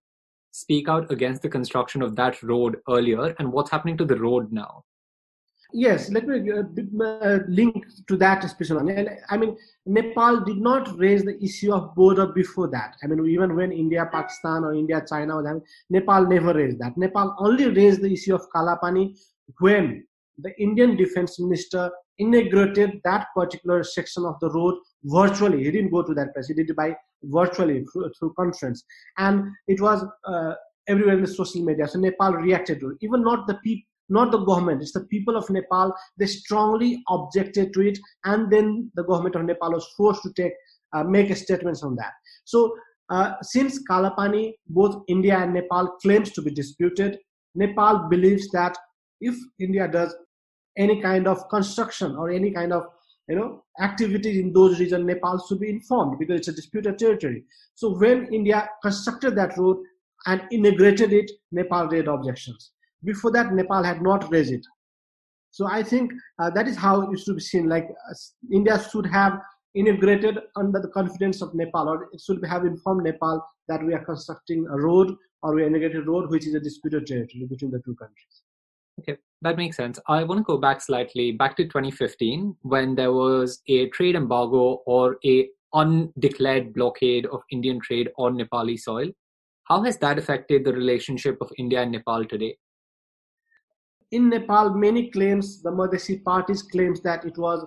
speak 0.52 0.88
out 0.88 1.12
against 1.12 1.42
the 1.42 1.50
construction 1.50 2.02
of 2.02 2.16
that 2.16 2.42
road 2.44 2.78
earlier? 2.90 3.36
And 3.40 3.52
what's 3.52 3.72
happening 3.72 3.98
to 3.98 4.06
the 4.06 4.16
road 4.20 4.52
now? 4.52 4.84
Yes, 5.74 6.10
let 6.10 6.28
me 6.28 6.52
uh, 6.52 6.64
uh, 7.04 7.40
link 7.48 7.86
to 8.08 8.18
that 8.18 8.44
especially. 8.44 8.94
And 8.94 9.10
I 9.30 9.38
mean, 9.38 9.58
Nepal 9.86 10.42
did 10.42 10.58
not 10.58 10.98
raise 10.98 11.24
the 11.24 11.42
issue 11.44 11.74
of 11.74 11.96
border 11.96 12.28
before 12.28 12.70
that. 12.70 12.96
I 13.04 13.08
mean, 13.08 13.26
even 13.30 13.56
when 13.56 13.72
India, 13.72 14.10
Pakistan, 14.12 14.64
or 14.64 14.74
India, 14.74 15.04
China 15.08 15.38
was 15.38 15.48
having, 15.48 15.62
Nepal 15.90 16.28
never 16.28 16.54
raised 16.54 16.80
that. 16.80 16.98
Nepal 16.98 17.36
only 17.40 17.70
raised 17.70 18.02
the 18.02 18.12
issue 18.12 18.36
of 18.36 18.50
Kalapani 18.54 19.18
when 19.60 20.06
the 20.38 20.52
Indian 20.62 20.98
Defense 20.98 21.40
Minister 21.40 21.92
inaugurated 22.18 23.00
that 23.04 23.28
particular 23.36 23.84
section 23.84 24.26
of 24.26 24.40
the 24.40 24.50
road 24.50 24.76
virtually. 25.06 25.64
He 25.64 25.72
didn't 25.72 25.92
go 25.92 26.04
to 26.04 26.14
that 26.14 26.34
place. 26.34 26.48
He 26.48 26.54
did 26.54 26.70
it 26.70 26.76
by 26.76 26.96
virtually 27.24 27.86
through, 27.86 28.12
through 28.18 28.34
conference, 28.34 28.84
and 29.18 29.46
it 29.68 29.80
was 29.80 30.04
uh, 30.26 30.54
everywhere 30.88 31.16
in 31.16 31.22
the 31.22 31.28
social 31.28 31.64
media. 31.64 31.88
So 31.88 32.00
Nepal 32.00 32.34
reacted 32.34 32.80
to 32.82 32.90
it. 32.90 32.98
Even 33.02 33.24
not 33.24 33.48
the 33.48 33.56
people 33.64 33.91
not 34.12 34.32
the 34.32 34.44
government 34.50 34.82
it's 34.82 34.94
the 34.94 35.06
people 35.06 35.36
of 35.38 35.50
nepal. 35.50 35.94
They 36.18 36.28
strongly 36.28 37.04
objected 37.10 37.74
to 37.74 37.82
it 37.82 38.00
and 38.26 38.52
then 38.52 38.92
the 38.96 39.04
government 39.04 39.36
of 39.36 39.46
nepal 39.46 39.72
was 39.72 39.88
forced 39.98 40.24
to 40.24 40.34
take 40.34 40.54
uh, 40.94 41.04
make 41.04 41.36
statements 41.36 41.84
on 41.84 41.96
that. 41.96 42.12
So 42.44 42.76
uh, 43.12 43.34
since 43.42 43.84
kalapani 43.90 44.54
both 44.68 45.04
india 45.08 45.38
and 45.38 45.54
nepal 45.54 45.88
claims 46.02 46.32
to 46.32 46.42
be 46.42 46.52
disputed 46.60 47.18
nepal 47.56 48.08
believes 48.14 48.50
that 48.58 48.78
if 49.20 49.36
india 49.60 49.88
does 49.88 50.16
any 50.78 51.02
kind 51.02 51.28
of 51.28 51.48
construction 51.50 52.16
or 52.16 52.30
any 52.30 52.52
kind 52.52 52.74
of 52.74 52.84
you 53.28 53.36
know 53.36 53.64
activities 53.82 54.38
in 54.44 54.54
those 54.54 54.80
regions 54.80 55.06
nepal 55.06 55.44
should 55.46 55.60
be 55.60 55.70
informed 55.70 56.18
because 56.20 56.40
it's 56.40 56.48
a 56.48 56.54
disputed 56.54 56.98
territory. 56.98 57.44
So 57.76 57.98
when 57.98 58.28
india 58.34 58.70
constructed 58.82 59.36
that 59.36 59.58
road 59.58 59.78
and 60.28 60.42
integrated 60.52 61.14
it 61.14 61.32
nepal 61.52 61.88
raised 61.88 62.08
objections 62.08 62.72
before 63.04 63.32
that, 63.32 63.54
Nepal 63.54 63.84
had 63.84 64.02
not 64.02 64.32
raised 64.32 64.54
it. 64.54 64.66
So 65.52 65.68
I 65.68 65.84
think 65.84 66.12
uh, 66.40 66.50
that 66.52 66.68
is 66.68 66.78
how 66.78 67.12
it 67.12 67.20
should 67.20 67.36
be 67.36 67.42
seen. 67.42 67.68
Like 67.68 67.90
uh, 68.10 68.14
India 68.52 68.82
should 68.92 69.06
have 69.08 69.40
integrated 69.76 70.40
under 70.56 70.80
the 70.80 70.88
confidence 70.90 71.42
of 71.42 71.54
Nepal, 71.54 71.90
or 71.90 72.10
it 72.14 72.22
should 72.22 72.44
have 72.46 72.66
informed 72.66 73.04
Nepal 73.04 73.46
that 73.68 73.84
we 73.84 73.94
are 73.94 74.04
constructing 74.04 74.66
a 74.68 74.78
road 74.78 75.14
or 75.44 75.56
we 75.56 75.64
are 75.64 75.68
integrated 75.68 76.08
road, 76.08 76.30
which 76.30 76.48
is 76.48 76.56
a 76.56 76.60
disputed 76.60 77.08
territory 77.08 77.46
between 77.46 77.72
the 77.72 77.80
two 77.80 77.96
countries. 77.96 78.44
Okay, 79.00 79.18
that 79.42 79.58
makes 79.58 79.78
sense. 79.78 80.00
I 80.08 80.24
want 80.24 80.40
to 80.40 80.44
go 80.44 80.58
back 80.58 80.82
slightly, 80.82 81.32
back 81.32 81.56
to 81.58 81.64
2015, 81.64 82.56
when 82.62 82.96
there 82.96 83.12
was 83.12 83.62
a 83.68 83.88
trade 83.90 84.16
embargo 84.16 84.82
or 84.86 85.18
a 85.26 85.48
undeclared 85.74 86.74
blockade 86.74 87.26
of 87.28 87.42
Indian 87.52 87.80
trade 87.80 88.10
on 88.18 88.38
Nepali 88.38 88.78
soil. 88.80 89.10
How 89.64 89.84
has 89.84 89.98
that 90.00 90.18
affected 90.18 90.66
the 90.66 90.74
relationship 90.74 91.38
of 91.42 91.52
India 91.58 91.82
and 91.82 91.92
Nepal 91.92 92.26
today? 92.26 92.58
In 94.12 94.30
Nepal, 94.30 94.72
many 94.72 95.10
claims, 95.10 95.62
the 95.62 95.72
Madhesi 95.72 96.24
parties 96.24 96.62
claims 96.62 97.02
that 97.02 97.26
it 97.26 97.38
was 97.38 97.66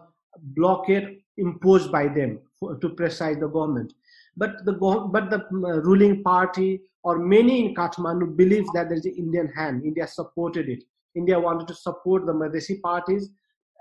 blockade 0.57 1.19
imposed 1.39 1.91
by 1.91 2.09
them 2.09 2.41
for, 2.59 2.77
to 2.77 2.91
precise 2.91 3.37
the 3.39 3.49
government. 3.49 3.93
But 4.37 4.65
the 4.65 4.73
but 4.73 5.31
the 5.31 5.45
uh, 5.53 5.81
ruling 5.83 6.23
party 6.23 6.83
or 7.03 7.19
many 7.19 7.65
in 7.65 7.75
Kathmandu 7.75 8.37
believe 8.37 8.67
that 8.75 8.89
there 8.89 8.99
is 8.99 9.05
an 9.05 9.15
Indian 9.17 9.49
hand. 9.49 9.85
India 9.85 10.07
supported 10.07 10.69
it. 10.69 10.83
India 11.15 11.39
wanted 11.39 11.69
to 11.69 11.75
support 11.75 12.27
the 12.27 12.33
Madhesi 12.33 12.81
parties, 12.81 13.31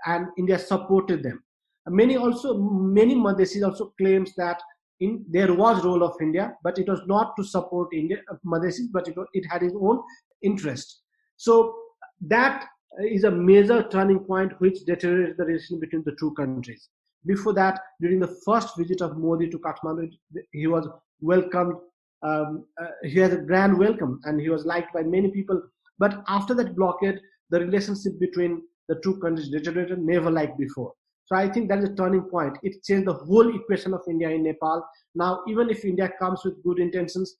and 0.06 0.28
India 0.38 0.58
supported 0.58 1.22
them. 1.22 1.42
Many 1.88 2.16
also 2.16 2.56
many 2.56 3.14
Madhesis 3.14 3.64
also 3.64 3.92
claims 3.98 4.34
that 4.36 4.62
in 5.00 5.24
there 5.28 5.52
was 5.52 5.84
role 5.84 6.02
of 6.02 6.14
India, 6.20 6.54
but 6.62 6.78
it 6.78 6.88
was 6.88 7.02
not 7.06 7.34
to 7.36 7.44
support 7.44 7.88
India 7.92 8.18
uh, 8.30 8.36
Madhesis, 8.46 8.86
but 8.92 9.06
it, 9.08 9.14
it 9.34 9.44
had 9.50 9.62
its 9.62 9.74
own 9.78 10.00
interest. 10.42 11.02
So 11.36 11.83
that 12.22 12.66
is 13.00 13.24
a 13.24 13.30
major 13.30 13.82
turning 13.90 14.20
point 14.20 14.52
which 14.60 14.84
deteriorated 14.84 15.36
the 15.36 15.44
relation 15.44 15.80
between 15.80 16.02
the 16.04 16.16
two 16.18 16.32
countries. 16.32 16.88
Before 17.26 17.54
that, 17.54 17.80
during 18.00 18.20
the 18.20 18.36
first 18.44 18.76
visit 18.76 19.00
of 19.00 19.16
Modi 19.16 19.48
to 19.48 19.58
Kathmandu, 19.58 20.10
he 20.52 20.66
was 20.66 20.86
welcomed. 21.20 21.74
Um, 22.22 22.66
uh, 22.80 22.86
he 23.02 23.18
has 23.18 23.32
a 23.32 23.38
grand 23.38 23.78
welcome 23.78 24.20
and 24.24 24.40
he 24.40 24.48
was 24.48 24.64
liked 24.64 24.94
by 24.94 25.02
many 25.02 25.30
people. 25.30 25.60
But 25.98 26.22
after 26.28 26.54
that 26.54 26.74
blockade, 26.74 27.20
the 27.50 27.60
relationship 27.60 28.18
between 28.18 28.62
the 28.88 29.00
two 29.02 29.16
countries 29.18 29.48
deteriorated 29.48 29.98
never 29.98 30.30
like 30.30 30.56
before. 30.58 30.92
So 31.26 31.36
I 31.36 31.48
think 31.48 31.68
that 31.68 31.78
is 31.78 31.90
a 31.90 31.94
turning 31.94 32.22
point. 32.22 32.58
It 32.62 32.82
changed 32.84 33.08
the 33.08 33.14
whole 33.14 33.54
equation 33.54 33.94
of 33.94 34.02
India 34.08 34.30
in 34.30 34.44
Nepal. 34.44 34.86
Now, 35.14 35.42
even 35.48 35.70
if 35.70 35.84
India 35.84 36.10
comes 36.18 36.44
with 36.44 36.62
good 36.62 36.78
intentions, 36.78 37.36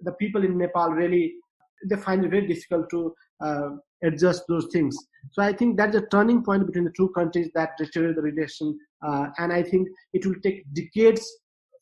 the 0.00 0.12
people 0.12 0.44
in 0.44 0.58
Nepal 0.58 0.90
really 0.90 1.34
they 1.84 1.96
find 1.96 2.24
it 2.24 2.30
very 2.30 2.46
difficult 2.46 2.88
to 2.90 3.14
uh, 3.40 3.70
adjust 4.02 4.44
those 4.48 4.66
things. 4.72 4.96
So 5.32 5.42
I 5.42 5.52
think 5.52 5.76
that's 5.76 5.96
a 5.96 6.06
turning 6.06 6.42
point 6.44 6.66
between 6.66 6.84
the 6.84 6.92
two 6.96 7.08
countries 7.10 7.50
that 7.54 7.70
restore 7.80 8.12
the 8.12 8.22
relation, 8.22 8.78
uh, 9.06 9.28
and 9.38 9.52
I 9.52 9.62
think 9.62 9.88
it 10.12 10.24
will 10.26 10.36
take 10.42 10.64
decades 10.72 11.26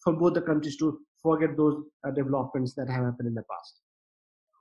for 0.02 0.12
both 0.12 0.34
the 0.34 0.42
countries 0.42 0.76
to 0.78 0.98
forget 1.22 1.56
those 1.56 1.82
uh, 2.06 2.10
developments 2.10 2.74
that 2.74 2.88
have 2.88 3.04
happened 3.04 3.28
in 3.28 3.34
the 3.34 3.44
past. 3.50 3.80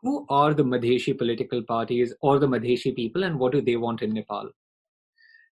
Who 0.02 0.26
are 0.30 0.54
the 0.54 0.64
Madheshi 0.64 1.18
political 1.18 1.64
parties 1.64 2.14
or 2.22 2.40
the 2.40 2.48
Madheshi 2.48 2.96
people, 2.96 3.24
and 3.24 3.40
what 3.40 3.54
do 3.54 3.62
they 3.62 3.78
want 3.78 4.02
in 4.02 4.14
Nepal? 4.14 4.50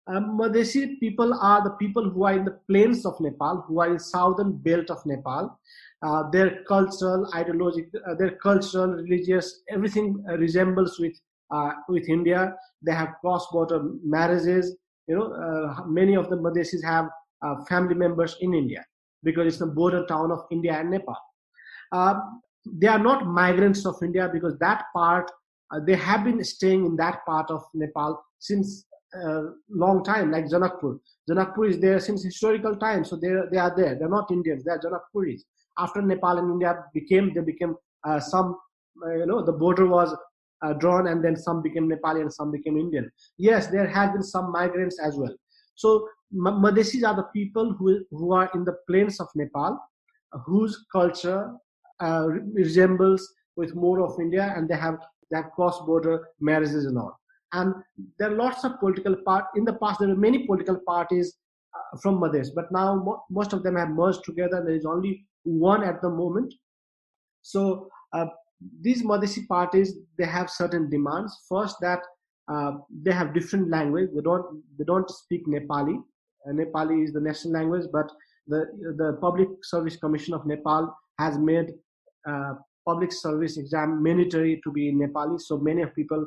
Um, 0.08 0.38
Madheshi 0.38 1.00
people 1.00 1.34
are 1.34 1.64
the 1.64 1.72
people 1.72 2.10
who 2.10 2.24
are 2.24 2.34
in 2.34 2.44
the 2.44 2.60
plains 2.68 3.06
of 3.06 3.20
Nepal, 3.22 3.64
who 3.68 3.80
are 3.80 3.92
in 3.92 4.00
southern 4.00 4.58
belt 4.58 4.90
of 4.90 5.06
Nepal. 5.06 5.58
Uh, 6.02 6.30
their 6.32 6.64
cultural, 6.64 7.30
ideological, 7.36 8.00
uh, 8.10 8.16
their 8.16 8.32
cultural, 8.32 8.88
religious, 8.88 9.62
everything 9.70 10.24
resembles 10.38 11.00
with 11.00 11.14
uh, 11.52 11.72
with 11.88 12.08
India. 12.10 12.56
They 12.82 12.94
have 12.94 13.16
cross-border 13.22 13.82
marriages. 14.04 14.76
You 15.08 15.16
know, 15.16 15.34
uh, 15.34 15.86
many 15.86 16.16
of 16.16 16.30
the 16.30 16.38
Madhesis 16.38 16.84
have 16.84 17.10
uh, 17.42 17.64
family 17.66 17.96
members 17.96 18.38
in 18.42 18.54
India 18.54 18.86
because 19.24 19.48
it's 19.48 19.58
the 19.58 19.68
border 19.68 20.06
town 20.06 20.32
of 20.32 20.46
India 20.52 20.74
and 20.74 20.92
Nepal. 20.92 21.18
they 22.82 22.88
are 22.88 23.00
not 23.00 23.26
migrants 23.26 23.86
of 23.86 23.96
India 24.04 24.30
because 24.32 24.58
that 24.60 24.86
part 24.96 25.30
they 25.86 25.96
have 25.96 26.24
been 26.24 26.44
staying 26.44 26.86
in 26.86 26.96
that 26.98 27.26
part 27.26 27.50
of 27.50 27.64
Nepal 27.74 28.22
since 28.40 28.86
a 29.14 29.44
long 29.70 30.04
time, 30.04 30.32
like 30.32 30.46
Janakpur. 30.46 31.00
Janakpur 31.30 31.70
is 31.70 31.80
there 31.80 32.00
since 32.00 32.24
historical 32.24 32.76
times, 32.76 33.10
so 33.10 33.16
they 33.16 33.34
they 33.52 33.58
are 33.58 33.74
there. 33.76 33.96
They're 33.96 34.10
not 34.10 34.32
Indians; 34.32 34.64
they 34.64 34.72
are 34.72 34.80
Janakpuris. 34.80 35.42
After 35.78 36.02
Nepal 36.02 36.38
and 36.38 36.52
India 36.52 36.84
became, 36.94 37.34
they 37.34 37.42
became 37.42 37.76
uh, 38.06 38.20
some. 38.20 38.58
Uh, 39.06 39.16
you 39.16 39.26
know, 39.26 39.44
the 39.44 39.54
border 39.54 39.88
was 39.88 40.16
uh, 40.62 40.74
drawn 40.74 41.08
and 41.08 41.24
then 41.24 41.36
some 41.36 41.62
became 41.62 41.90
Nepali 41.90 42.22
and 42.22 42.34
some 42.34 42.52
became 42.52 42.78
Indian. 42.78 43.12
Yes, 43.38 43.68
there 43.68 43.88
have 43.88 44.14
been 44.14 44.24
some 44.24 44.52
migrants 44.52 45.00
as 45.02 45.16
well. 45.16 45.36
So 45.76 46.08
Madhesis 46.34 47.06
are 47.08 47.16
the 47.16 47.28
people 47.34 47.74
who, 47.74 48.06
who 48.12 48.34
are 48.34 48.50
in 48.54 48.64
the 48.64 48.78
plains 48.88 49.20
of 49.20 49.28
Nepal, 49.36 49.80
whose 50.46 50.86
culture 50.92 51.52
uh, 52.00 52.28
resembles 52.54 53.28
with 53.56 53.76
more 53.76 54.02
of 54.02 54.20
India 54.20 54.54
and 54.56 54.70
they 54.70 54.76
have 54.76 54.98
that 55.32 55.52
cross-border 55.54 56.28
marriages 56.40 56.86
and 56.86 56.98
all. 56.98 57.20
And 57.54 57.74
there 58.18 58.32
are 58.32 58.36
lots 58.36 58.64
of 58.64 58.80
political 58.80 59.16
part. 59.16 59.46
In 59.56 59.66
the 59.66 59.74
past, 59.74 60.00
there 60.00 60.10
were 60.10 60.16
many 60.16 60.46
political 60.46 60.80
parties 60.88 61.38
uh, 61.76 61.98
from 62.02 62.20
Madhesh, 62.20 62.50
but 62.56 62.72
now 62.72 62.96
mo- 62.96 63.24
most 63.30 63.52
of 63.54 63.64
them 63.64 63.76
have 63.76 63.90
merged 63.90 64.24
together. 64.24 64.64
There 64.66 64.76
is 64.76 64.86
only 64.86 65.26
one 65.44 65.84
at 65.84 66.02
the 66.02 66.10
moment. 66.10 66.54
So 67.42 67.90
uh, 68.14 68.28
these 68.82 69.04
Madhesi 69.04 69.48
parties 69.48 69.98
they 70.18 70.26
have 70.26 70.50
certain 70.50 70.90
demands. 70.90 71.46
First, 71.50 71.78
that 71.82 72.00
uh, 72.52 72.74
they 73.04 73.12
have 73.12 73.34
different 73.34 73.70
language. 73.70 74.10
They 74.16 74.22
don't 74.22 74.64
they 74.78 74.86
don't 74.86 75.10
speak 75.10 75.48
Nepali. 75.48 75.98
Uh, 76.48 76.52
Nepali 76.52 77.04
is 77.04 77.14
the 77.14 77.22
national 77.22 77.54
language, 77.54 77.86
but 77.92 78.12
the 78.48 78.66
the 78.98 79.18
Public 79.22 79.50
Service 79.64 79.98
Commission 79.98 80.34
of 80.34 80.46
Nepal 80.46 80.96
has 81.20 81.38
made 81.38 81.68
uh, 82.28 82.54
public 82.88 83.12
service 83.12 83.58
exam 83.58 84.02
mandatory 84.02 84.60
to 84.64 84.72
be 84.72 84.90
in 84.90 85.00
Nepali. 85.00 85.40
So 85.40 85.58
many 85.58 85.82
of 85.84 85.94
people, 85.96 86.26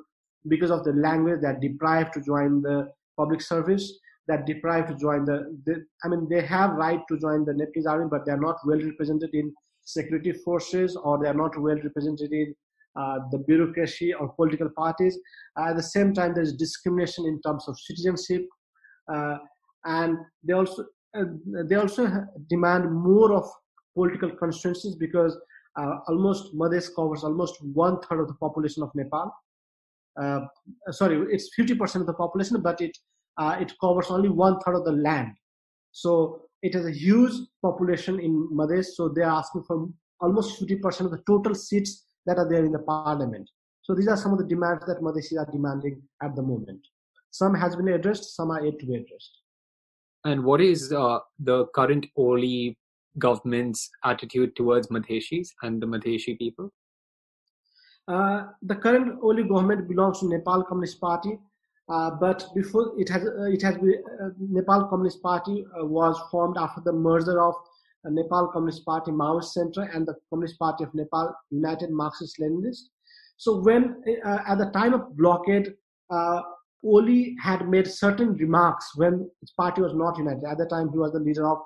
because 0.48 0.70
of 0.70 0.84
the 0.84 0.92
language, 0.92 1.40
they 1.42 1.48
are 1.48 1.58
deprived 1.58 2.12
to 2.14 2.20
join 2.20 2.62
the 2.62 2.88
public 3.16 3.40
service. 3.40 3.92
That 4.26 4.46
deprived 4.46 4.88
to 4.88 4.94
join 4.94 5.26
the, 5.26 5.54
the, 5.66 5.84
I 6.02 6.08
mean, 6.08 6.26
they 6.30 6.40
have 6.46 6.70
right 6.70 7.00
to 7.10 7.18
join 7.18 7.44
the 7.44 7.52
Nepalese 7.52 7.84
army, 7.84 8.06
but 8.10 8.24
they 8.24 8.32
are 8.32 8.40
not 8.40 8.56
well 8.64 8.80
represented 8.80 9.28
in 9.34 9.52
security 9.84 10.32
forces 10.32 10.96
or 10.96 11.18
they 11.18 11.28
are 11.28 11.34
not 11.34 11.58
well 11.60 11.76
represented 11.82 12.32
in 12.32 12.54
uh, 12.96 13.18
the 13.30 13.38
bureaucracy 13.38 14.14
or 14.14 14.32
political 14.34 14.70
parties. 14.70 15.18
At 15.58 15.76
the 15.76 15.82
same 15.82 16.14
time, 16.14 16.32
there's 16.34 16.52
discrimination 16.52 17.26
in 17.26 17.40
terms 17.42 17.68
of 17.68 17.78
citizenship, 17.78 18.46
uh, 19.12 19.38
and 19.84 20.16
they 20.42 20.52
also 20.52 20.84
uh, 21.16 21.24
they 21.68 21.76
also 21.76 22.08
demand 22.48 22.92
more 22.92 23.32
of 23.32 23.48
political 23.94 24.30
constituencies 24.30 24.96
because 24.96 25.36
uh, 25.76 25.98
almost 26.08 26.54
Madhes 26.54 26.88
covers 26.94 27.24
almost 27.24 27.56
one 27.62 28.00
third 28.02 28.20
of 28.20 28.28
the 28.28 28.34
population 28.34 28.82
of 28.82 28.90
Nepal. 28.94 29.32
Uh, 30.20 30.40
sorry, 30.90 31.26
it's 31.32 31.50
50% 31.58 31.96
of 31.96 32.06
the 32.06 32.14
population, 32.14 32.60
but 32.60 32.80
it 32.80 32.96
uh, 33.36 33.56
it 33.60 33.72
covers 33.80 34.06
only 34.10 34.28
one 34.28 34.60
third 34.60 34.76
of 34.76 34.84
the 34.84 34.92
land. 34.92 35.32
So 35.90 36.42
it 36.64 36.72
has 36.72 36.86
a 36.86 36.90
huge 36.90 37.34
population 37.60 38.18
in 38.18 38.48
Madhes. 38.50 38.86
So 38.96 39.08
they 39.10 39.20
are 39.20 39.38
asking 39.38 39.64
for 39.64 39.86
almost 40.18 40.58
50% 40.60 41.00
of 41.00 41.10
the 41.10 41.22
total 41.26 41.54
seats 41.54 42.06
that 42.24 42.38
are 42.38 42.48
there 42.48 42.64
in 42.64 42.72
the 42.72 42.78
parliament. 42.78 43.50
So 43.82 43.94
these 43.94 44.08
are 44.08 44.16
some 44.16 44.32
of 44.32 44.38
the 44.38 44.46
demands 44.46 44.82
that 44.86 45.02
Madhesis 45.02 45.38
are 45.38 45.50
demanding 45.52 46.00
at 46.22 46.34
the 46.34 46.42
moment. 46.42 46.80
Some 47.30 47.54
has 47.54 47.76
been 47.76 47.88
addressed, 47.88 48.34
some 48.34 48.50
are 48.50 48.64
yet 48.64 48.78
to 48.78 48.86
be 48.86 48.94
addressed. 48.94 49.32
And 50.24 50.42
what 50.42 50.62
is 50.62 50.90
uh, 50.90 51.18
the 51.38 51.66
current 51.74 52.06
Oli 52.16 52.78
government's 53.18 53.90
attitude 54.02 54.56
towards 54.56 54.88
Madheshis 54.88 55.48
and 55.62 55.82
the 55.82 55.86
Madheshi 55.86 56.38
people? 56.38 56.72
Uh, 58.08 58.44
the 58.62 58.76
current 58.76 59.18
Oli 59.22 59.42
government 59.42 59.86
belongs 59.86 60.20
to 60.20 60.28
Nepal 60.28 60.64
Communist 60.64 60.98
Party, 60.98 61.38
uh, 61.88 62.10
but 62.10 62.46
before 62.54 62.92
it 62.98 63.08
has 63.08 63.22
uh, 63.22 63.44
it 63.44 63.60
has 63.62 63.76
been, 63.76 64.02
uh, 64.22 64.30
Nepal 64.38 64.86
Communist 64.88 65.22
Party 65.22 65.66
uh, 65.78 65.84
was 65.84 66.18
formed 66.30 66.56
after 66.58 66.80
the 66.80 66.92
merger 66.92 67.42
of 67.42 67.54
Nepal 68.06 68.48
Communist 68.48 68.84
Party 68.84 69.10
Maoist 69.10 69.52
Center 69.52 69.82
and 69.82 70.06
the 70.06 70.14
Communist 70.30 70.58
Party 70.58 70.84
of 70.84 70.94
Nepal 70.94 71.34
United 71.50 71.90
Marxist 71.90 72.38
Leninist. 72.38 72.88
So 73.36 73.60
when 73.60 73.96
at 74.24 74.58
the 74.58 74.70
time 74.70 74.94
of 74.94 75.16
blockade, 75.16 75.74
Oli 76.84 77.34
had 77.42 77.68
made 77.68 77.86
certain 77.86 78.34
remarks 78.34 78.92
when 78.96 79.30
his 79.40 79.50
party 79.52 79.80
was 79.80 79.94
not 79.94 80.18
united. 80.18 80.44
At 80.44 80.58
the 80.58 80.66
time, 80.66 80.90
he 80.90 80.98
was 80.98 81.12
the 81.12 81.18
leader 81.18 81.48
of 81.48 81.58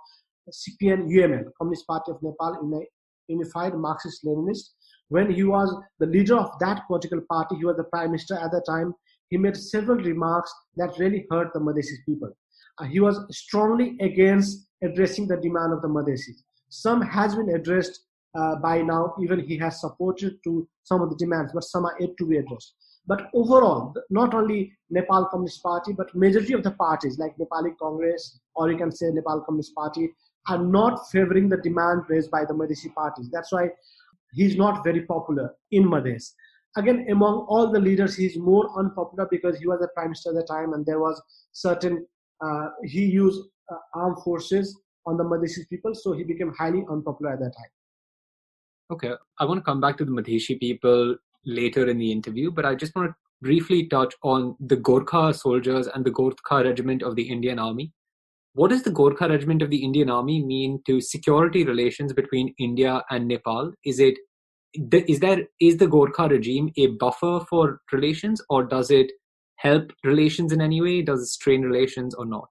CPN 0.51 1.09
UML, 1.09 1.45
Communist 1.59 1.87
Party 1.87 2.13
of 2.13 2.23
Nepal, 2.23 2.87
Unified 3.29 3.75
Marxist 3.75 4.25
Leninist. 4.25 4.71
When 5.09 5.31
he 5.31 5.43
was 5.43 5.75
the 5.99 6.07
leader 6.07 6.37
of 6.37 6.51
that 6.61 6.87
political 6.87 7.21
party, 7.29 7.57
he 7.57 7.65
was 7.65 7.77
the 7.77 7.85
prime 7.85 8.13
minister 8.13 8.37
at 8.37 8.53
the 8.53 8.63
time. 8.69 8.95
He 9.31 9.37
made 9.37 9.57
several 9.57 9.99
remarks 9.99 10.53
that 10.77 10.99
really 10.99 11.27
hurt 11.31 11.53
the 11.53 11.61
Madhesis 11.61 12.05
people. 12.07 12.31
Uh, 12.79 12.85
he 12.85 13.01
was 13.01 13.19
strongly 13.31 13.97
against 14.01 14.69
addressing 14.83 15.27
the 15.27 15.37
demand 15.37 15.73
of 15.73 15.83
the 15.83 15.89
Madhesis. 15.89 16.43
Some 16.69 17.03
has 17.03 17.35
been 17.35 17.51
addressed 17.51 18.01
uh, 18.39 18.57
by 18.57 18.83
now, 18.83 19.15
even 19.23 19.41
he 19.41 19.57
has 19.59 19.81
supported 19.81 20.39
to 20.45 20.69
some 20.85 21.01
of 21.01 21.11
the 21.11 21.17
demands, 21.17 21.53
but 21.53 21.65
some 21.65 21.85
are 21.87 21.97
yet 21.99 22.11
to 22.19 22.27
be 22.27 22.37
addressed. 22.37 22.75
But 23.07 23.31
overall, 23.35 23.95
not 24.11 24.35
only 24.35 24.73
Nepal 24.91 25.27
Communist 25.31 25.63
Party, 25.63 25.93
but 25.95 26.15
majority 26.15 26.53
of 26.53 26.63
the 26.63 26.73
parties 26.73 27.19
like 27.19 27.37
Nepali 27.39 27.77
Congress, 27.79 28.39
or 28.55 28.71
you 28.71 28.77
can 28.77 28.93
say 28.93 29.07
Nepal 29.11 29.41
Communist 29.41 29.75
Party, 29.75 30.11
are 30.49 30.59
not 30.59 31.11
favoring 31.11 31.49
the 31.49 31.57
demand 31.57 32.03
raised 32.09 32.31
by 32.31 32.45
the 32.45 32.55
Madhesi 32.55 32.95
parties. 32.95 33.31
That's 33.33 33.51
why 33.51 33.71
he's 34.33 34.57
not 34.57 34.85
very 34.85 35.03
popular 35.07 35.55
in 35.71 35.85
Madhes. 35.85 36.33
Again, 36.79 37.07
among 37.11 37.47
all 37.49 37.73
the 37.73 37.81
leaders, 37.81 38.17
he's 38.17 38.37
more 38.39 38.71
unpopular 38.79 39.27
because 39.31 39.59
he 39.59 39.67
was 39.67 39.81
the 39.81 39.89
prime 39.89 40.09
minister 40.09 40.31
at 40.31 40.37
the 40.37 40.45
time, 40.45 40.75
and 40.75 40.87
there 40.87 41.01
was 41.01 41.21
certain 41.53 42.07
uh, 42.41 42.69
he 42.85 43.05
used 43.05 43.41
uh, 43.73 43.77
armed 43.95 44.23
forces 44.23 44.81
on 45.07 45.17
the 45.17 45.25
Madhesi 45.25 45.69
people, 45.69 45.95
so 45.95 46.13
he 46.13 46.23
became 46.23 46.53
highly 46.57 46.85
unpopular 46.89 47.33
at 47.33 47.41
that 47.41 47.53
time. 47.57 47.73
Okay, 48.93 49.13
I 49.39 49.45
want 49.45 49.59
to 49.59 49.65
come 49.65 49.81
back 49.81 49.99
to 49.99 50.05
the 50.05 50.13
Madheshi 50.13 50.59
people 50.61 51.17
later 51.45 51.89
in 51.89 51.99
the 51.99 52.13
interview, 52.13 52.53
but 52.53 52.65
I 52.65 52.75
just 52.75 52.95
want 52.95 53.11
to 53.11 53.15
briefly 53.43 53.87
touch 53.89 54.15
on 54.23 54.57
the 54.61 54.77
Gorkha 54.77 55.35
soldiers 55.35 55.89
and 55.89 56.05
the 56.05 56.13
Gorkha 56.13 56.65
regiment 56.65 57.03
of 57.03 57.17
the 57.17 57.29
Indian 57.29 57.59
Army. 57.59 57.93
What 58.55 58.71
does 58.71 58.83
the 58.83 58.91
Gorkha 58.91 59.29
Regiment 59.29 59.63
of 59.63 59.71
the 59.71 59.85
Indian 59.85 60.11
Army 60.11 60.43
mean 60.45 60.83
to 60.87 61.01
security 61.01 61.65
relations 61.65 62.13
between 62.13 62.55
India 62.59 63.05
and 63.09 63.29
Nepal? 63.29 63.73
Is 63.85 64.01
it 64.01 64.19
is 64.75 65.21
there 65.21 65.45
is 65.61 65.77
the 65.79 65.87
Gorkha 65.87 66.29
regime 66.31 66.71
a 66.77 66.89
buffer 66.89 67.41
for 67.49 67.81
relations, 67.93 68.43
or 68.49 68.65
does 68.65 68.91
it 68.91 69.13
help 69.57 69.93
relations 70.05 70.53
in 70.53 70.61
any 70.61 70.81
way? 70.81 71.03
Does 71.03 71.23
it 71.23 71.27
strain 71.27 71.63
relations 71.63 72.15
or 72.15 72.27
not? 72.27 72.49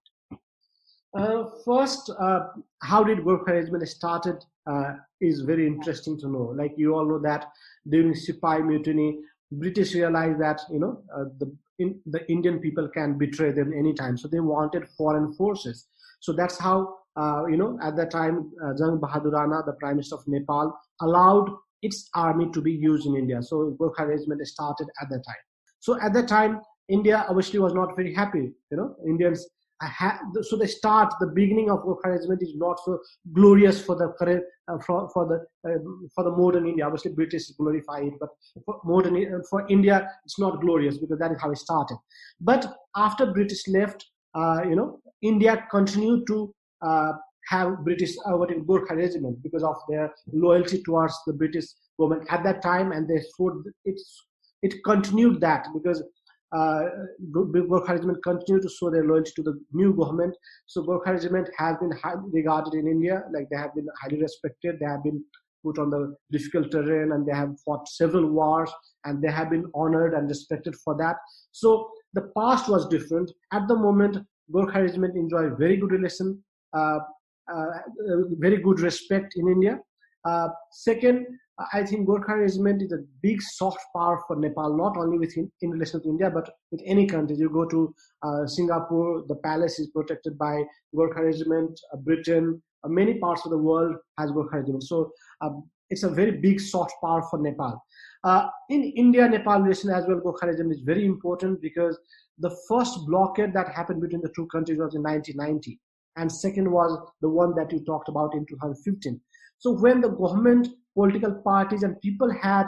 Uh, 1.13 1.45
first, 1.65 2.11
uh, 2.19 2.47
how 2.83 3.03
did 3.03 3.19
Gorkha 3.19 3.47
regiment 3.47 3.87
started 3.87 4.43
uh, 4.67 4.93
is 5.21 5.41
very 5.41 5.65
interesting 5.65 6.19
to 6.19 6.27
know. 6.27 6.53
Like 6.55 6.73
you 6.77 6.95
all 6.95 7.05
know 7.05 7.19
that 7.19 7.51
during 7.89 8.13
Sipai 8.13 8.65
mutiny, 8.65 9.19
British 9.51 9.93
realized 9.93 10.41
that 10.41 10.61
you 10.71 10.79
know 10.79 11.01
uh, 11.15 11.25
the 11.39 11.55
in, 11.79 11.99
the 12.05 12.29
Indian 12.29 12.59
people 12.59 12.89
can 12.89 13.17
betray 13.17 13.51
them 13.51 13.71
anytime, 13.73 14.17
so 14.17 14.27
they 14.27 14.39
wanted 14.39 14.87
foreign 14.97 15.33
forces. 15.33 15.87
So 16.19 16.33
that's 16.33 16.57
how, 16.57 16.95
uh, 17.15 17.45
you 17.45 17.57
know, 17.57 17.77
at 17.83 17.95
that 17.97 18.09
time, 18.09 18.51
uh, 18.63 18.73
Jang 18.77 18.97
Bahadur 18.97 19.31
Rana, 19.31 19.61
the 19.65 19.73
Prime 19.73 19.97
Minister 19.97 20.15
of 20.15 20.27
Nepal, 20.27 20.75
allowed 21.01 21.49
its 21.81 22.09
army 22.15 22.49
to 22.53 22.61
be 22.61 22.71
used 22.71 23.05
in 23.05 23.15
India. 23.15 23.41
So 23.41 23.75
Gorkha 23.79 24.07
Regiment 24.07 24.45
started 24.47 24.87
at 25.01 25.09
that 25.09 25.23
time. 25.25 25.43
So 25.79 25.99
at 26.01 26.13
that 26.13 26.27
time, 26.27 26.59
India 26.89 27.25
obviously 27.29 27.59
was 27.59 27.73
not 27.73 27.95
very 27.95 28.13
happy. 28.13 28.51
You 28.71 28.77
know, 28.77 28.95
Indians 29.07 29.47
had, 29.81 30.17
so 30.41 30.57
the 30.57 30.67
start, 30.67 31.13
the 31.19 31.27
beginning 31.27 31.69
of 31.69 31.79
Gorkha 31.79 32.07
Regiment 32.07 32.41
is 32.41 32.55
not 32.55 32.79
so 32.83 32.99
glorious 33.33 33.79
for 33.79 33.95
the 33.95 34.13
current, 34.17 34.43
uh, 34.67 34.79
for, 34.79 35.09
for 35.13 35.27
the 35.27 35.69
uh, 35.69 35.77
for 36.15 36.23
the 36.23 36.31
modern 36.31 36.67
India. 36.67 36.85
Obviously, 36.85 37.11
British 37.11 37.51
glorify 37.51 37.99
it, 37.99 38.13
but 38.19 38.29
for 38.65 38.81
modern 38.83 39.15
uh, 39.17 39.39
for 39.49 39.67
India, 39.69 40.09
it's 40.25 40.39
not 40.39 40.61
glorious 40.61 40.97
because 40.97 41.19
that 41.19 41.31
is 41.31 41.37
how 41.41 41.51
it 41.51 41.57
started. 41.57 41.97
But 42.41 42.73
after 42.95 43.27
British 43.27 43.67
left, 43.67 44.03
uh, 44.33 44.61
you 44.67 44.75
know, 44.75 44.99
India 45.21 45.65
continued 45.69 46.25
to 46.27 46.53
uh, 46.81 47.13
have 47.47 47.83
British 47.83 48.15
uh, 48.25 48.37
what 48.37 48.51
in 48.51 48.65
Gorkha 48.65 48.95
regiment 48.95 49.41
because 49.43 49.63
of 49.63 49.75
their 49.89 50.13
loyalty 50.31 50.81
towards 50.83 51.15
the 51.25 51.33
British 51.33 51.65
government 51.99 52.27
at 52.29 52.43
that 52.43 52.61
time, 52.61 52.91
and 52.91 53.07
they 53.07 53.21
fought. 53.37 53.63
It's 53.85 54.25
it 54.63 54.83
continued 54.83 55.39
that 55.41 55.67
because 55.73 56.03
uh, 56.55 56.81
regiment 57.87 58.23
continued 58.23 58.63
to 58.63 58.69
show 58.69 58.89
their 58.89 59.03
loyalty 59.03 59.31
to 59.35 59.43
the 59.43 59.59
new 59.71 59.93
government. 59.93 60.35
So 60.65 60.83
Gorkha 60.83 61.07
regiment 61.07 61.49
has 61.57 61.77
been 61.77 61.91
highly 61.91 62.29
regarded 62.31 62.73
in 62.73 62.87
India, 62.87 63.23
like 63.33 63.47
they 63.49 63.57
have 63.57 63.75
been 63.75 63.87
highly 64.01 64.21
respected. 64.21 64.79
They 64.79 64.85
have 64.85 65.03
been 65.03 65.23
put 65.63 65.79
on 65.79 65.89
the 65.89 66.15
difficult 66.31 66.71
terrain, 66.71 67.11
and 67.11 67.25
they 67.25 67.33
have 67.33 67.59
fought 67.65 67.87
several 67.87 68.27
wars, 68.27 68.71
and 69.05 69.21
they 69.21 69.31
have 69.31 69.49
been 69.49 69.65
honored 69.75 70.13
and 70.13 70.29
respected 70.29 70.75
for 70.83 70.95
that. 70.97 71.17
So 71.51 71.89
the 72.13 72.31
past 72.37 72.69
was 72.69 72.87
different. 72.87 73.31
At 73.51 73.67
the 73.67 73.75
moment, 73.75 74.17
Gorkha 74.51 74.75
regiment 74.75 75.15
enjoy 75.17 75.49
very 75.55 75.77
good 75.77 75.91
relation, 75.91 76.41
uh, 76.73 76.99
very 78.39 78.57
good 78.61 78.79
respect 78.79 79.33
in 79.35 79.47
India. 79.47 79.79
Uh, 80.25 80.49
second, 80.71 81.25
I 81.73 81.83
think 81.83 82.07
Gorkha 82.07 82.39
regiment 82.39 82.83
is 82.83 82.91
a 82.91 83.03
big 83.21 83.41
soft 83.41 83.79
power 83.95 84.21
for 84.27 84.35
Nepal, 84.35 84.77
not 84.77 84.95
only 84.95 85.17
within 85.17 85.51
in 85.61 85.71
relation 85.71 86.01
to 86.03 86.09
India, 86.09 86.29
but 86.29 86.49
with 86.71 86.81
any 86.85 87.07
country. 87.07 87.35
You 87.35 87.49
go 87.49 87.65
to 87.65 87.93
uh, 88.21 88.45
Singapore, 88.45 89.23
the 89.27 89.35
palace 89.35 89.79
is 89.79 89.87
protected 89.87 90.37
by 90.37 90.63
Gorkha 90.95 91.23
regiment. 91.23 91.79
Uh, 91.93 91.97
Britain, 91.97 92.61
uh, 92.83 92.89
many 92.89 93.15
parts 93.15 93.43
of 93.45 93.51
the 93.51 93.57
world 93.57 93.95
has 94.19 94.31
Gorkha 94.31 94.53
regiment. 94.53 94.83
So 94.83 95.11
um, 95.41 95.63
it's 95.89 96.03
a 96.03 96.09
very 96.09 96.31
big 96.31 96.59
soft 96.59 96.93
power 97.03 97.23
for 97.29 97.39
Nepal. 97.39 97.83
Uh, 98.23 98.49
in 98.69 98.83
India 98.83 99.27
Nepal 99.27 99.61
relation 99.61 99.89
as 99.89 100.05
well, 100.07 100.19
Gorkha 100.19 100.47
regiment 100.47 100.75
is 100.75 100.81
very 100.81 101.05
important 101.05 101.59
because 101.61 101.97
the 102.37 102.55
first 102.67 102.99
blockade 103.07 103.53
that 103.53 103.69
happened 103.69 104.01
between 104.01 104.21
the 104.21 104.31
two 104.35 104.45
countries 104.47 104.77
was 104.77 104.93
in 104.93 105.01
1990, 105.01 105.79
and 106.17 106.31
second 106.31 106.71
was 106.71 106.97
the 107.21 107.29
one 107.29 107.55
that 107.55 107.71
you 107.71 107.83
talked 107.85 108.09
about 108.09 108.33
in 108.33 108.45
2015. 108.45 109.21
So 109.59 109.71
when 109.71 110.01
the 110.01 110.09
government, 110.09 110.67
political 110.95 111.33
parties, 111.43 111.83
and 111.83 112.01
people 112.01 112.31
had 112.41 112.67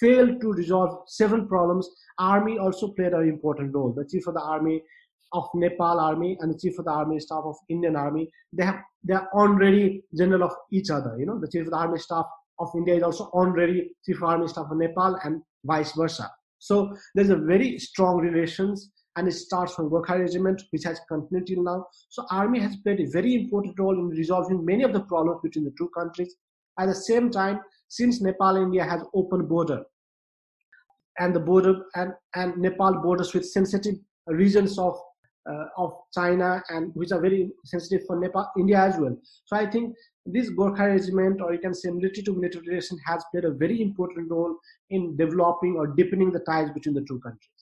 failed 0.00 0.40
to 0.40 0.52
resolve 0.52 1.04
several 1.06 1.44
problems, 1.46 1.88
army 2.18 2.58
also 2.58 2.88
played 2.92 3.12
an 3.12 3.28
important 3.28 3.74
role. 3.74 3.92
The 3.92 4.06
chief 4.10 4.26
of 4.26 4.34
the 4.34 4.42
army 4.42 4.82
of 5.32 5.48
Nepal 5.54 6.00
army 6.00 6.36
and 6.40 6.54
the 6.54 6.58
chief 6.58 6.78
of 6.78 6.84
the 6.84 6.90
army 6.90 7.18
staff 7.20 7.42
of 7.44 7.56
Indian 7.68 7.96
army, 7.96 8.30
they 8.52 8.64
have 8.64 8.80
they 9.04 9.14
are 9.14 9.28
honorary 9.34 10.02
general 10.16 10.44
of 10.44 10.52
each 10.72 10.90
other. 10.90 11.16
You 11.18 11.26
know, 11.26 11.38
the 11.38 11.48
chief 11.48 11.66
of 11.66 11.70
the 11.70 11.76
army 11.76 11.98
staff 11.98 12.26
of 12.58 12.70
India 12.76 12.96
is 12.96 13.02
also 13.02 13.30
honorary 13.32 13.90
chief 14.04 14.16
of 14.16 14.24
army 14.24 14.48
staff 14.48 14.66
of 14.70 14.78
Nepal 14.78 15.18
and 15.24 15.42
vice 15.64 15.92
versa. 15.92 16.30
So 16.58 16.96
there's 17.14 17.30
a 17.30 17.36
very 17.36 17.78
strong 17.78 18.18
relations 18.18 18.90
and 19.16 19.26
it 19.28 19.32
starts 19.32 19.74
from 19.74 19.90
Gorkha 19.90 20.18
Regiment, 20.18 20.62
which 20.70 20.84
has 20.84 21.00
continued 21.08 21.46
till 21.46 21.62
now. 21.62 21.86
So 22.08 22.26
army 22.30 22.60
has 22.60 22.76
played 22.76 23.00
a 23.00 23.10
very 23.10 23.34
important 23.34 23.78
role 23.78 23.98
in 23.98 24.08
resolving 24.08 24.64
many 24.64 24.82
of 24.82 24.92
the 24.92 25.00
problems 25.00 25.40
between 25.42 25.64
the 25.64 25.74
two 25.78 25.88
countries. 25.96 26.36
At 26.78 26.86
the 26.86 26.94
same 26.94 27.30
time, 27.30 27.60
since 27.88 28.20
Nepal 28.20 28.56
India 28.56 28.84
has 28.84 29.02
open 29.14 29.46
border, 29.46 29.84
and 31.18 31.34
the 31.34 31.40
border 31.40 31.74
and, 31.94 32.12
and 32.34 32.56
Nepal 32.58 33.00
borders 33.02 33.32
with 33.32 33.46
sensitive 33.46 33.94
regions 34.26 34.78
of 34.78 34.98
uh, 35.48 35.66
of 35.78 35.92
China 36.12 36.62
and 36.70 36.90
which 36.94 37.12
are 37.12 37.20
very 37.20 37.50
sensitive 37.64 38.04
for 38.06 38.18
Nepal, 38.18 38.50
India 38.58 38.78
as 38.78 38.98
well. 38.98 39.16
So 39.44 39.56
I 39.56 39.66
think 39.66 39.94
this 40.24 40.50
Gorkha 40.50 40.88
regiment, 40.88 41.40
or 41.40 41.52
you 41.52 41.60
can 41.60 41.72
say 41.72 41.90
military 41.90 42.24
to 42.24 42.34
military 42.34 42.66
relation, 42.66 42.98
has 43.06 43.24
played 43.30 43.44
a 43.44 43.52
very 43.52 43.80
important 43.80 44.28
role 44.30 44.56
in 44.90 45.16
developing 45.16 45.76
or 45.76 45.86
deepening 45.86 46.32
the 46.32 46.40
ties 46.40 46.70
between 46.70 46.94
the 46.94 47.04
two 47.06 47.20
countries. 47.20 47.55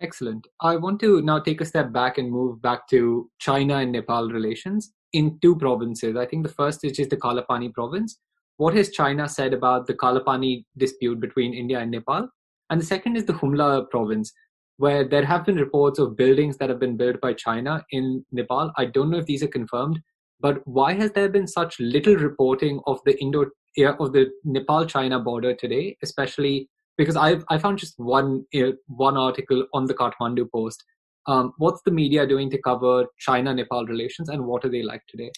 Excellent. 0.00 0.46
I 0.60 0.76
want 0.76 1.00
to 1.00 1.22
now 1.22 1.38
take 1.38 1.60
a 1.60 1.64
step 1.64 1.92
back 1.92 2.18
and 2.18 2.30
move 2.30 2.60
back 2.60 2.88
to 2.88 3.30
China 3.38 3.76
and 3.76 3.92
Nepal 3.92 4.28
relations 4.28 4.92
in 5.12 5.38
two 5.40 5.56
provinces. 5.56 6.16
I 6.16 6.26
think 6.26 6.42
the 6.42 6.52
first 6.52 6.84
is 6.84 6.92
just 6.92 7.10
the 7.10 7.16
Kalapani 7.16 7.72
province. 7.72 8.18
What 8.56 8.74
has 8.74 8.90
China 8.90 9.28
said 9.28 9.52
about 9.52 9.86
the 9.86 9.94
Kalapani 9.94 10.64
dispute 10.76 11.20
between 11.20 11.54
India 11.54 11.78
and 11.78 11.90
Nepal? 11.90 12.28
And 12.70 12.80
the 12.80 12.86
second 12.86 13.16
is 13.16 13.24
the 13.24 13.32
Humla 13.32 13.88
province, 13.90 14.32
where 14.78 15.04
there 15.04 15.24
have 15.24 15.46
been 15.46 15.56
reports 15.56 15.98
of 15.98 16.16
buildings 16.16 16.56
that 16.58 16.68
have 16.68 16.80
been 16.80 16.96
built 16.96 17.20
by 17.20 17.32
China 17.32 17.84
in 17.90 18.24
Nepal. 18.32 18.72
I 18.76 18.86
don't 18.86 19.10
know 19.10 19.18
if 19.18 19.26
these 19.26 19.42
are 19.42 19.48
confirmed, 19.48 20.00
but 20.40 20.66
why 20.66 20.92
has 20.94 21.12
there 21.12 21.28
been 21.28 21.46
such 21.46 21.78
little 21.78 22.16
reporting 22.16 22.80
of 22.86 23.00
the 23.04 23.20
Indo 23.20 23.46
of 23.78 24.12
the 24.12 24.30
Nepal 24.44 24.86
China 24.86 25.18
border 25.18 25.54
today, 25.54 25.96
especially 26.02 26.68
because 26.96 27.16
I 27.16 27.38
I 27.48 27.58
found 27.58 27.78
just 27.78 27.98
one 27.98 28.44
one 28.86 29.16
article 29.16 29.66
on 29.72 29.86
the 29.86 29.94
Kathmandu 29.94 30.50
Post. 30.50 30.84
Um, 31.26 31.54
what's 31.58 31.80
the 31.84 31.90
media 31.90 32.26
doing 32.26 32.50
to 32.50 32.58
cover 32.58 33.06
China 33.18 33.54
Nepal 33.54 33.86
relations, 33.86 34.28
and 34.28 34.44
what 34.44 34.64
are 34.64 34.68
they 34.68 34.82
like 34.82 35.02
today? 35.08 35.30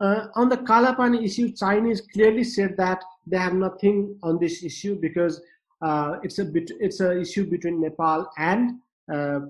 Uh, 0.00 0.26
on 0.34 0.48
the 0.48 0.58
Kalapani 0.58 1.24
issue, 1.24 1.52
Chinese 1.52 2.02
clearly 2.12 2.44
said 2.44 2.76
that 2.76 3.02
they 3.26 3.38
have 3.38 3.54
nothing 3.54 4.18
on 4.22 4.38
this 4.38 4.62
issue 4.62 4.98
because 5.00 5.40
uh, 5.82 6.16
it's 6.22 6.38
a 6.38 6.44
bit 6.44 6.70
it's 6.80 7.00
an 7.00 7.20
issue 7.20 7.48
between 7.48 7.80
Nepal 7.80 8.30
and 8.38 8.78
uh, 9.12 9.40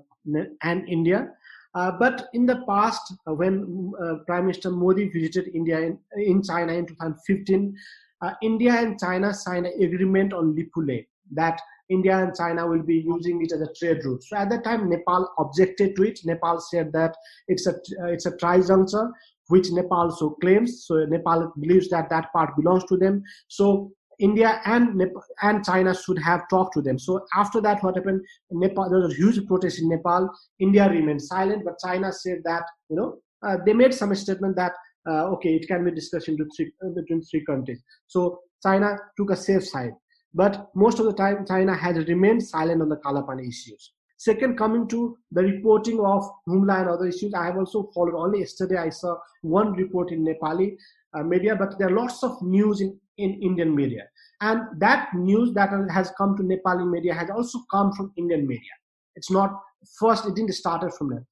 and 0.63 0.89
India. 0.89 1.31
Uh, 1.75 1.91
but 1.91 2.29
in 2.33 2.47
the 2.47 2.65
past, 2.67 3.13
uh, 3.29 3.35
when 3.35 3.93
uh, 4.03 4.15
Prime 4.27 4.47
Minister 4.47 4.71
Modi 4.71 5.09
visited 5.09 5.51
India 5.55 5.79
in, 5.81 5.99
in 6.17 6.43
China 6.43 6.73
in 6.73 6.87
2015, 6.87 7.77
uh, 8.23 8.33
India 8.43 8.73
and 8.73 8.99
China 8.99 9.33
signed 9.33 9.67
an 9.67 9.83
agreement 9.83 10.33
on 10.33 10.55
Lipulekh 10.57 11.07
that 11.33 11.61
India 11.89 12.19
and 12.19 12.35
China 12.35 12.67
will 12.67 12.83
be 12.83 12.97
using 12.97 13.43
it 13.43 13.53
as 13.53 13.61
a 13.61 13.73
trade 13.79 14.05
route. 14.05 14.23
So 14.25 14.37
at 14.37 14.51
that 14.51 14.65
time, 14.65 14.89
Nepal 14.89 15.29
objected 15.39 15.95
to 15.97 16.03
it. 16.03 16.19
Nepal 16.25 16.61
said 16.61 16.93
that 16.93 17.17
it's 17.49 17.67
a 17.67 17.75
it's 18.07 18.27
a 18.27 18.33
trijuncture, 18.33 19.11
which 19.49 19.71
Nepal 19.71 20.11
so 20.11 20.31
claims. 20.41 20.85
So 20.87 21.05
Nepal 21.05 21.53
believes 21.59 21.89
that 21.91 22.11
that 22.11 22.33
part 22.33 22.57
belongs 22.57 22.85
to 22.87 22.97
them. 22.97 23.23
So 23.49 23.93
India 24.19 24.61
and 24.65 24.97
Nepal 24.97 25.23
and 25.43 25.65
China 25.65 25.95
should 25.95 26.19
have 26.19 26.49
talked 26.49 26.75
to 26.75 26.83
them. 26.83 26.99
So 26.99 27.25
after 27.35 27.61
that, 27.61 27.83
what 27.85 27.97
happened? 27.97 28.23
Nepal 28.51 28.91
there 28.91 29.01
was 29.01 29.13
a 29.13 29.17
huge 29.17 29.47
protest 29.47 29.81
in 29.81 29.89
Nepal. 29.89 30.29
India 30.59 30.89
remained 30.89 31.23
silent, 31.23 31.65
but 31.65 31.79
China 31.85 32.13
said 32.13 32.39
that 32.45 32.65
you 32.89 32.97
know 32.97 33.19
uh, 33.47 33.59
they 33.65 33.73
made 33.73 33.95
some 33.95 34.15
statement 34.15 34.57
that 34.57 34.73
uh, 35.07 35.27
okay, 35.35 35.55
it 35.55 35.67
can 35.69 35.85
be 35.85 35.91
discussed 35.91 36.29
into 36.29 36.47
three, 36.57 36.73
uh, 36.85 36.91
between 36.91 37.23
three 37.23 37.45
countries. 37.45 37.83
So 38.07 38.41
China 38.63 38.99
took 39.17 39.31
a 39.31 39.37
safe 39.37 39.67
side, 39.67 39.93
but 40.35 40.69
most 40.75 40.99
of 40.99 41.07
the 41.07 41.13
time 41.13 41.47
China 41.47 41.75
has 41.77 41.97
remained 42.09 42.43
silent 42.43 42.83
on 42.83 42.89
the 42.89 42.97
Kalapani 42.97 43.49
issues. 43.49 43.93
Second, 44.19 44.57
coming 44.57 44.89
to 44.89 45.17
the 45.31 45.43
reporting 45.43 46.01
of 46.01 46.25
Humla 46.49 46.81
and 46.81 46.89
other 46.89 47.07
issues, 47.07 47.35
I 47.35 47.47
have 47.47 47.59
also 47.59 47.91
followed. 47.95 48.17
Only 48.17 48.41
yesterday, 48.41 48.79
I 48.79 48.89
saw 48.89 49.17
one 49.43 49.73
report 49.73 50.11
in 50.11 50.25
Nepali 50.25 50.77
uh, 51.13 51.23
media, 51.23 51.55
but 51.55 51.79
there 51.79 51.89
are 51.89 51.97
lots 51.97 52.23
of 52.23 52.41
news 52.41 52.81
in 52.81 52.99
in 53.19 53.35
Indian 53.43 53.75
media. 53.75 54.05
And 54.41 54.63
that 54.79 55.09
news 55.15 55.53
that 55.55 55.71
has 55.91 56.11
come 56.19 56.37
to 56.37 56.43
Nepali 56.43 56.89
media 56.89 57.15
has 57.15 57.31
also 57.31 57.61
come 57.71 57.93
from 57.93 58.13
Indian 58.17 58.47
media. 58.47 58.73
It's 59.15 59.31
not 59.31 59.59
first, 59.99 60.27
it 60.27 60.35
didn't 60.35 60.53
start 60.55 60.83
from 60.97 61.11
there. 61.11 61.27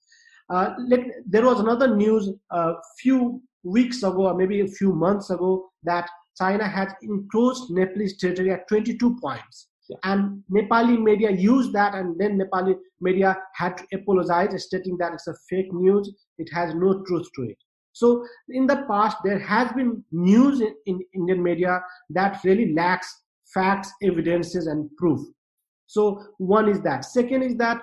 Uh, 0.48 0.74
like, 0.88 1.06
there 1.26 1.44
was 1.44 1.60
another 1.60 1.94
news 1.94 2.30
a 2.52 2.54
uh, 2.54 2.74
few 2.98 3.42
weeks 3.64 4.03
ago, 4.03 4.27
or 4.29 4.35
maybe 4.35 4.61
a 4.61 4.68
few 4.68 4.92
months 4.92 5.31
ago, 5.31 5.68
that 5.83 6.09
China 6.38 6.66
had 6.66 6.94
encroached 7.03 7.70
Nepalese 7.70 8.16
territory 8.18 8.53
at 8.53 8.68
22 8.68 9.18
points. 9.20 9.68
Yeah. 9.88 9.96
And 10.05 10.42
Nepali 10.50 11.00
media 11.00 11.31
used 11.31 11.72
that, 11.74 11.94
and 11.94 12.18
then 12.18 12.38
Nepali 12.38 12.74
media 13.00 13.37
had 13.55 13.77
to 13.77 13.85
apologize, 13.92 14.64
stating 14.64 14.96
that 14.98 15.12
it's 15.12 15.27
a 15.27 15.35
fake 15.48 15.72
news, 15.72 16.11
it 16.38 16.48
has 16.53 16.74
no 16.74 17.03
truth 17.07 17.29
to 17.37 17.42
it. 17.42 17.59
So 17.92 18.27
in 18.48 18.66
the 18.66 18.85
past, 18.88 19.18
there 19.24 19.38
has 19.38 19.72
been 19.72 20.03
news 20.11 20.61
in, 20.61 20.74
in 20.87 21.00
Indian 21.14 21.42
media 21.42 21.81
that 22.11 22.40
really 22.44 22.72
lacks 22.72 23.22
facts, 23.53 23.92
evidences, 24.03 24.66
and 24.66 24.90
proof. 24.96 25.20
So 25.87 26.20
one 26.38 26.68
is 26.68 26.81
that. 26.81 27.05
Second 27.05 27.42
is 27.42 27.57
that 27.57 27.81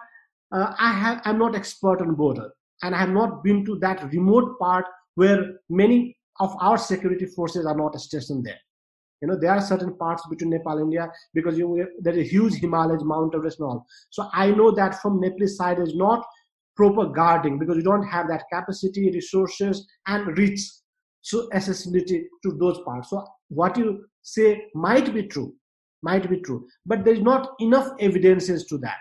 uh, 0.54 0.74
I 0.78 0.92
have 0.92 1.22
I'm 1.24 1.40
not 1.40 1.56
expert 1.56 2.02
on 2.02 2.16
border, 2.16 2.52
and 2.84 2.94
I 2.94 3.00
have 3.00 3.12
not 3.12 3.44
been 3.44 3.64
to 3.66 3.78
that 3.80 4.12
remote 4.12 4.60
part 4.60 4.86
where 5.16 5.60
many 5.70 6.18
of 6.40 6.56
our 6.60 6.78
security 6.78 7.26
forces 7.26 7.66
are 7.66 7.78
not 7.78 8.00
stationed 8.00 8.46
there. 8.46 8.60
You 9.22 9.28
know, 9.28 9.38
there 9.40 9.52
are 9.52 9.62
certain 9.62 9.96
parts 9.98 10.24
between 10.28 10.50
Nepal 10.50 10.80
and 10.80 10.82
India 10.82 11.08
because 11.34 11.58
you, 11.58 11.88
there 12.00 12.14
is 12.14 12.26
a 12.26 12.30
huge 12.30 12.56
Himalayas, 12.56 13.04
Mount 13.04 13.36
Everest, 13.36 13.60
and 13.60 13.68
all. 13.68 13.86
So 14.10 14.28
I 14.34 14.50
know 14.52 14.72
that 14.72 15.00
from 15.02 15.20
Nepalese 15.20 15.58
side 15.58 15.80
is 15.80 15.96
not 15.96 16.26
proper 16.76 17.06
guarding 17.06 17.60
because 17.60 17.78
you 17.78 17.84
don't 17.84 18.08
have 18.08 18.28
that 18.30 18.46
capacity, 18.52 19.12
resources, 19.12 19.88
and 20.08 20.36
reach 20.38 20.62
so 21.22 21.48
accessibility 21.54 22.28
to 22.44 22.58
those 22.60 22.80
parts. 22.84 23.12
So 23.12 23.24
what 23.50 23.78
you 23.78 24.06
say 24.24 24.66
might 24.74 25.14
be 25.14 25.28
true, 25.28 25.54
might 26.02 26.28
be 26.28 26.40
true, 26.42 26.68
but 26.86 27.06
there 27.06 27.14
is 27.14 27.22
not 27.22 27.52
enough 27.60 27.90
evidences 28.00 28.66
to 28.68 28.80
that. 28.80 28.98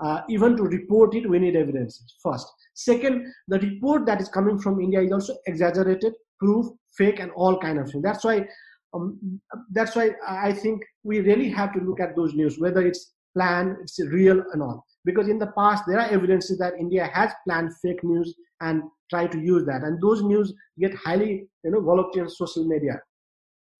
Uh, 0.00 0.20
even 0.28 0.56
to 0.56 0.64
report 0.64 1.14
it, 1.14 1.28
we 1.28 1.38
need 1.38 1.56
evidences 1.56 2.16
first. 2.22 2.46
Second, 2.74 3.32
the 3.48 3.58
report 3.60 4.04
that 4.06 4.20
is 4.20 4.28
coming 4.28 4.58
from 4.58 4.80
India 4.80 5.00
is 5.00 5.12
also 5.12 5.36
exaggerated, 5.46 6.12
proof, 6.40 6.66
fake, 6.96 7.20
and 7.20 7.30
all 7.32 7.58
kind 7.60 7.78
of 7.78 7.90
things. 7.90 8.02
That's 8.02 8.24
why. 8.24 8.46
Um, 8.92 9.40
that's 9.72 9.96
why 9.96 10.10
I 10.26 10.52
think 10.52 10.80
we 11.02 11.18
really 11.20 11.48
have 11.50 11.72
to 11.72 11.80
look 11.80 11.98
at 11.98 12.14
those 12.14 12.34
news, 12.34 12.60
whether 12.60 12.86
it's 12.86 13.12
planned, 13.36 13.76
it's 13.82 13.98
real, 13.98 14.40
and 14.52 14.62
all 14.62 14.84
because 15.04 15.28
in 15.28 15.38
the 15.38 15.52
past 15.58 15.84
there 15.86 16.00
are 16.00 16.08
evidences 16.08 16.58
that 16.58 16.74
India 16.78 17.10
has 17.12 17.32
planned 17.46 17.70
fake 17.82 18.02
news 18.02 18.34
and 18.60 18.82
try 19.10 19.26
to 19.26 19.38
use 19.38 19.64
that, 19.66 19.82
and 19.82 20.00
those 20.00 20.22
news 20.22 20.52
get 20.78 20.94
highly 20.94 21.46
you 21.62 21.70
know 21.70 21.80
volatile 21.80 22.22
on 22.22 22.28
social 22.28 22.64
media. 22.66 23.00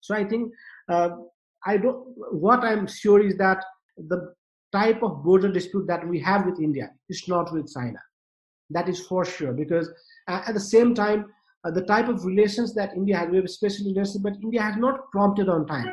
So 0.01 0.15
I 0.15 0.23
think 0.23 0.51
uh, 0.89 1.09
I 1.65 1.77
don't. 1.77 2.05
What 2.31 2.63
I'm 2.63 2.87
sure 2.87 3.25
is 3.25 3.37
that 3.37 3.63
the 3.97 4.33
type 4.79 5.03
of 5.07 5.23
border 5.23 5.51
dispute 5.57 5.87
that 5.87 6.07
we 6.07 6.19
have 6.19 6.45
with 6.45 6.59
India 6.59 6.87
is 7.09 7.27
not 7.27 7.53
with 7.53 7.71
China. 7.73 8.01
That 8.69 8.89
is 8.89 8.99
for 9.09 9.23
sure 9.25 9.53
because 9.53 9.87
uh, 10.27 10.41
at 10.47 10.53
the 10.53 10.67
same 10.75 10.93
time. 10.95 11.25
Uh, 11.67 11.71
the 11.71 11.85
type 11.85 12.07
of 12.07 12.23
relations 12.23 12.75
that 12.75 12.91
India 12.95 13.17
has, 13.17 13.27
we 13.27 13.37
have 13.37 13.49
special 13.49 13.87
relations, 13.87 14.21
but 14.25 14.33
India 14.43 14.61
has 14.61 14.75
not 14.77 14.99
prompted 15.11 15.49
on 15.49 15.65
time 15.65 15.91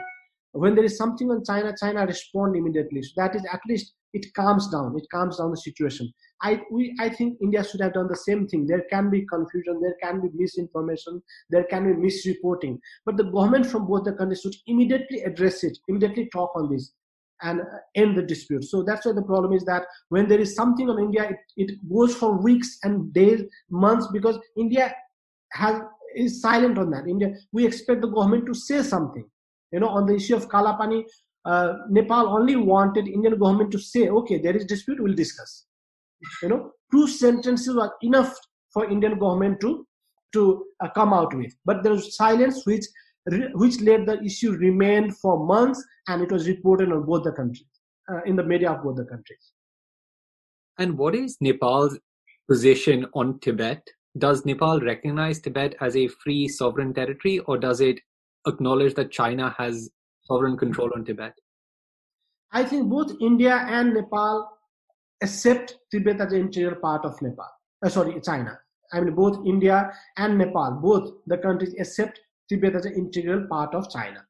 when 0.53 0.75
there 0.75 0.85
is 0.85 0.97
something 0.97 1.31
on 1.31 1.45
China, 1.45 1.75
China 1.79 2.07
respond 2.07 2.57
immediately. 2.57 3.03
So 3.03 3.12
that 3.16 3.35
is 3.35 3.42
at 3.51 3.61
least 3.68 3.95
it 4.12 4.27
calms 4.35 4.71
down. 4.71 4.95
It 4.97 5.07
calms 5.11 5.38
down 5.38 5.51
the 5.51 5.57
situation. 5.57 6.12
I 6.42 6.61
we 6.71 6.95
I 7.01 7.09
think 7.09 7.38
India 7.40 7.64
should 7.64 7.81
have 7.81 7.95
done 7.95 8.09
the 8.09 8.16
same 8.16 8.47
thing. 8.47 8.66
There 8.66 8.85
can 8.90 9.11
be 9.11 9.25
confusion, 9.27 9.81
there 9.81 9.97
can 10.03 10.21
be 10.21 10.29
misinformation, 10.35 11.23
there 11.51 11.64
can 11.64 11.85
be 11.85 12.09
misreporting. 12.09 12.79
But 13.07 13.16
the 13.16 13.25
government 13.25 13.66
from 13.66 13.87
both 13.87 14.05
the 14.05 14.12
countries 14.12 14.40
should 14.42 14.57
immediately 14.66 15.23
address 15.23 15.64
it, 15.64 15.79
immediately 15.88 16.29
talk 16.33 16.53
on 16.55 16.71
this 16.71 16.92
and 17.42 17.61
end 17.94 18.16
the 18.16 18.22
dispute. 18.22 18.64
So 18.64 18.83
that's 18.83 19.07
why 19.07 19.12
the 19.12 19.22
problem 19.22 19.52
is 19.52 19.64
that 19.64 19.85
when 20.09 20.28
there 20.28 20.40
is 20.40 20.55
something 20.55 20.88
on 20.88 20.98
India, 20.98 21.31
it, 21.31 21.37
it 21.57 21.88
goes 21.92 22.14
for 22.14 22.40
weeks 22.40 22.78
and 22.83 23.12
days, 23.12 23.42
months, 23.70 24.09
because 24.12 24.38
India 24.57 24.94
has 25.52 25.81
is 26.14 26.42
silent 26.42 26.76
on 26.76 26.90
that. 26.90 27.09
India, 27.09 27.35
we 27.52 27.64
expect 27.66 28.02
the 28.02 28.09
government 28.09 28.44
to 28.46 28.55
say 28.55 28.83
something 28.83 29.24
you 29.72 29.81
know, 29.81 29.88
on 29.88 30.07
the 30.07 30.14
issue 30.14 30.37
of 30.37 30.48
Kalapani, 30.48 31.05
uh, 31.44 31.72
Nepal 31.88 32.28
only 32.28 32.57
wanted 32.57 33.09
Indian 33.09 33.38
government 33.38 33.72
to 33.72 33.78
say, 33.78 34.09
okay, 34.09 34.38
there 34.38 34.57
is 34.57 34.66
dispute, 34.66 35.02
we'll 35.02 35.14
discuss. 35.14 35.66
You 36.42 36.50
know, 36.50 36.72
two 36.92 37.09
sentences 37.09 37.74
were 37.74 37.90
enough 38.02 38.38
for 38.72 38.88
Indian 38.88 39.18
government 39.18 39.61
to 39.62 39.87
to 40.35 40.64
uh, 40.83 40.88
come 40.94 41.12
out 41.12 41.35
with. 41.35 41.52
But 41.66 41.83
there 41.83 41.92
was 41.92 42.16
silence, 42.16 42.64
which 42.64 42.85
which 43.26 43.80
let 43.80 44.06
the 44.06 44.22
issue 44.22 44.52
remain 44.52 45.11
for 45.11 45.46
months, 45.46 45.85
and 46.08 46.22
it 46.22 46.32
was 46.32 46.48
reported 46.48 46.90
on 46.90 47.04
both 47.04 47.24
the 47.24 47.32
countries, 47.32 47.66
uh, 48.11 48.22
in 48.26 48.37
the 48.37 48.42
media 48.42 48.72
of 48.72 48.82
both 48.82 48.96
the 48.96 49.04
countries. 49.04 49.52
And 50.78 50.98
what 50.98 51.14
is 51.14 51.37
Nepal's 51.40 51.98
position 52.48 53.06
on 53.14 53.38
Tibet? 53.40 53.87
Does 54.18 54.44
Nepal 54.44 54.80
recognize 54.80 55.40
Tibet 55.40 55.74
as 55.80 55.96
a 55.96 56.08
free 56.08 56.48
sovereign 56.48 56.92
territory, 56.92 57.38
or 57.40 57.58
does 57.58 57.80
it 57.80 58.00
acknowledge 58.46 58.94
that 58.94 59.11
China 59.11 59.54
has 59.56 59.90
sovereign 60.24 60.56
control 60.56 60.90
on 60.94 61.04
Tibet? 61.04 61.35
I 62.52 62.64
think 62.64 62.90
both 62.90 63.12
India 63.20 63.64
and 63.68 63.94
Nepal 63.94 64.50
accept 65.22 65.76
Tibet 65.90 66.20
as 66.20 66.32
an 66.32 66.40
integral 66.40 66.80
part 66.80 67.04
of 67.04 67.20
Nepal. 67.22 67.48
Uh, 67.85 67.88
sorry, 67.88 68.20
China. 68.20 68.58
I 68.92 69.00
mean, 69.00 69.14
both 69.14 69.46
India 69.46 69.90
and 70.18 70.37
Nepal, 70.37 70.78
both 70.82 71.14
the 71.26 71.38
countries 71.38 71.74
accept 71.78 72.20
Tibet 72.53 72.77
as 72.77 72.85
an 72.85 72.95
integral 72.95 73.47
part 73.49 73.75
of 73.75 73.91
China. 73.91 74.25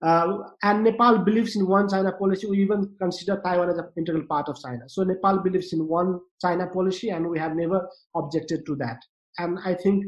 Uh, 0.00 0.38
and 0.62 0.84
Nepal 0.84 1.18
believes 1.18 1.56
in 1.56 1.66
one 1.66 1.88
China 1.88 2.12
policy. 2.12 2.46
We 2.46 2.62
even 2.62 2.94
consider 3.00 3.40
Taiwan 3.44 3.70
as 3.70 3.78
an 3.78 3.88
integral 3.96 4.26
part 4.26 4.48
of 4.48 4.56
China. 4.64 4.88
So 4.88 5.02
Nepal 5.02 5.40
believes 5.42 5.72
in 5.72 5.86
one 5.86 6.20
China 6.40 6.68
policy, 6.68 7.10
and 7.10 7.28
we 7.28 7.38
have 7.38 7.56
never 7.56 7.88
objected 8.14 8.64
to 8.66 8.76
that. 8.76 8.98
And 9.38 9.58
I 9.64 9.74
think 9.74 10.04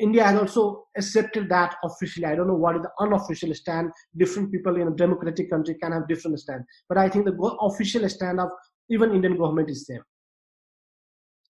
India 0.00 0.24
has 0.24 0.36
also 0.38 0.86
accepted 0.96 1.48
that 1.50 1.76
officially. 1.84 2.26
I 2.26 2.34
don't 2.34 2.48
know 2.48 2.56
what 2.56 2.76
is 2.76 2.82
the 2.82 2.90
unofficial 3.00 3.54
stand. 3.54 3.92
Different 4.16 4.50
people 4.50 4.80
in 4.80 4.88
a 4.88 4.90
democratic 4.90 5.48
country 5.48 5.76
can 5.80 5.92
have 5.92 6.08
different 6.08 6.40
stand, 6.40 6.64
but 6.88 6.98
I 6.98 7.08
think 7.08 7.24
the 7.24 7.36
official 7.60 8.08
stand 8.08 8.40
of 8.40 8.50
even 8.90 9.14
Indian 9.14 9.36
government 9.36 9.70
is 9.70 9.86
same. 9.86 10.02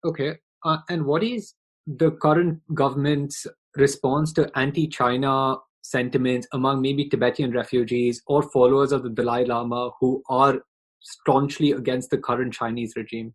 Okay, 0.02 0.38
uh, 0.64 0.78
and 0.88 1.04
what 1.04 1.22
is 1.22 1.54
the 1.86 2.12
current 2.12 2.60
government's 2.72 3.46
response 3.76 4.32
to 4.34 4.50
anti-China 4.56 5.56
sentiments 5.82 6.46
among 6.52 6.80
maybe 6.80 7.08
Tibetan 7.08 7.52
refugees 7.52 8.22
or 8.26 8.42
followers 8.42 8.92
of 8.92 9.02
the 9.02 9.10
Dalai 9.10 9.44
Lama 9.44 9.90
who 10.00 10.22
are 10.28 10.62
staunchly 11.00 11.72
against 11.72 12.10
the 12.10 12.18
current 12.18 12.52
Chinese 12.52 12.92
regime? 12.96 13.34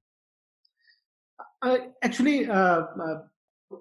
Uh, 1.62 1.78
actually, 2.04 2.48
uh, 2.48 2.54
uh 2.54 3.22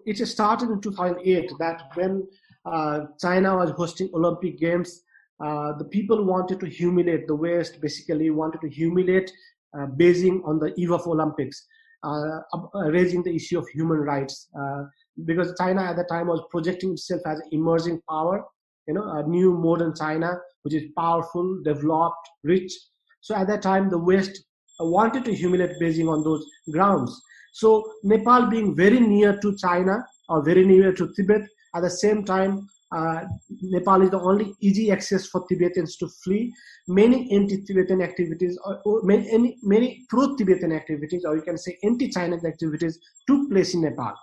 it 0.07 0.17
started 0.27 0.71
in 0.71 0.81
2008 0.81 1.53
that 1.59 1.91
when 1.95 2.27
uh, 2.65 3.01
China 3.21 3.57
was 3.57 3.71
hosting 3.73 4.09
Olympic 4.15 4.59
Games, 4.59 5.03
uh, 5.45 5.73
the 5.77 5.85
people 5.85 6.25
wanted 6.25 6.59
to 6.61 6.67
humiliate 6.67 7.27
the 7.27 7.35
West, 7.35 7.81
basically 7.83 8.31
wanted 8.31 8.63
to 8.63 8.69
humiliate 8.69 9.31
Beijing 9.75 10.41
on 10.47 10.59
the 10.59 10.73
eve 10.77 10.91
of 10.91 11.07
Olympics. 11.07 11.67
Uh, 12.05 12.41
uh, 12.53 12.91
raising 12.91 13.23
the 13.23 13.35
issue 13.35 13.59
of 13.59 13.67
human 13.69 13.97
rights 13.97 14.49
uh, 14.61 14.83
because 15.25 15.55
China 15.59 15.83
at 15.83 15.97
the 15.97 16.05
time 16.05 16.27
was 16.27 16.43
projecting 16.51 16.93
itself 16.93 17.23
as 17.27 17.39
an 17.39 17.49
emerging 17.53 18.01
power, 18.09 18.45
you 18.89 18.95
know, 18.95 19.05
a 19.13 19.27
new 19.27 19.57
modern 19.57 19.95
China 19.95 20.39
which 20.63 20.75
is 20.75 20.85
powerful, 20.97 21.61
developed, 21.65 22.29
rich. 22.43 22.73
So 23.21 23.35
at 23.35 23.47
that 23.49 23.63
time, 23.63 23.91
the 23.91 23.99
West 23.99 24.45
wanted 24.81 25.25
to 25.27 25.35
humiliate 25.35 25.81
Beijing 25.81 26.11
on 26.11 26.25
those 26.25 26.45
grounds. 26.73 27.23
So 27.53 27.91
Nepal 28.03 28.47
being 28.47 28.75
very 28.75 28.99
near 28.99 29.39
to 29.41 29.57
China 29.57 30.05
or 30.29 30.43
very 30.43 30.65
near 30.65 30.93
to 30.93 31.13
Tibet, 31.15 31.43
at 31.75 31.83
the 31.83 31.91
same 31.91 32.25
time, 32.25 32.69
uh, 32.95 33.23
Nepal 33.63 34.03
is 34.03 34.11
the 34.11 34.21
only 34.21 34.55
easy 34.61 34.91
access 34.93 35.27
for 35.27 35.45
Tibetans 35.49 35.97
to 35.97 36.09
flee. 36.23 36.53
Many 36.87 37.33
anti-Tibetan 37.33 38.01
activities, 38.01 38.59
or, 38.65 38.81
or 38.85 39.03
many, 39.03 39.59
many 39.63 40.05
pro-Tibetan 40.09 40.73
activities, 40.73 41.25
or 41.25 41.35
you 41.35 41.43
can 41.43 41.59
say 41.59 41.77
anti-China 41.83 42.37
activities, 42.47 42.99
took 43.27 43.51
place 43.51 43.75
in 43.75 43.83
Nepal. 43.83 44.15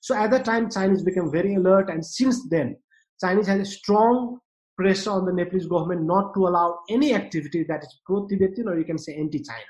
So 0.00 0.14
at 0.14 0.30
that 0.30 0.44
time, 0.44 0.70
Chinese 0.70 1.02
became 1.02 1.30
very 1.30 1.54
alert, 1.54 1.90
and 1.90 2.04
since 2.04 2.48
then, 2.48 2.76
Chinese 3.20 3.46
has 3.46 3.60
a 3.60 3.64
strong 3.64 4.38
pressure 4.76 5.10
on 5.10 5.26
the 5.26 5.32
Nepalese 5.32 5.66
government 5.66 6.02
not 6.02 6.32
to 6.34 6.46
allow 6.46 6.78
any 6.88 7.14
activity 7.14 7.64
that 7.68 7.82
is 7.82 8.00
pro-Tibetan, 8.06 8.68
or 8.68 8.78
you 8.78 8.84
can 8.84 8.98
say 8.98 9.14
anti-China. 9.14 9.64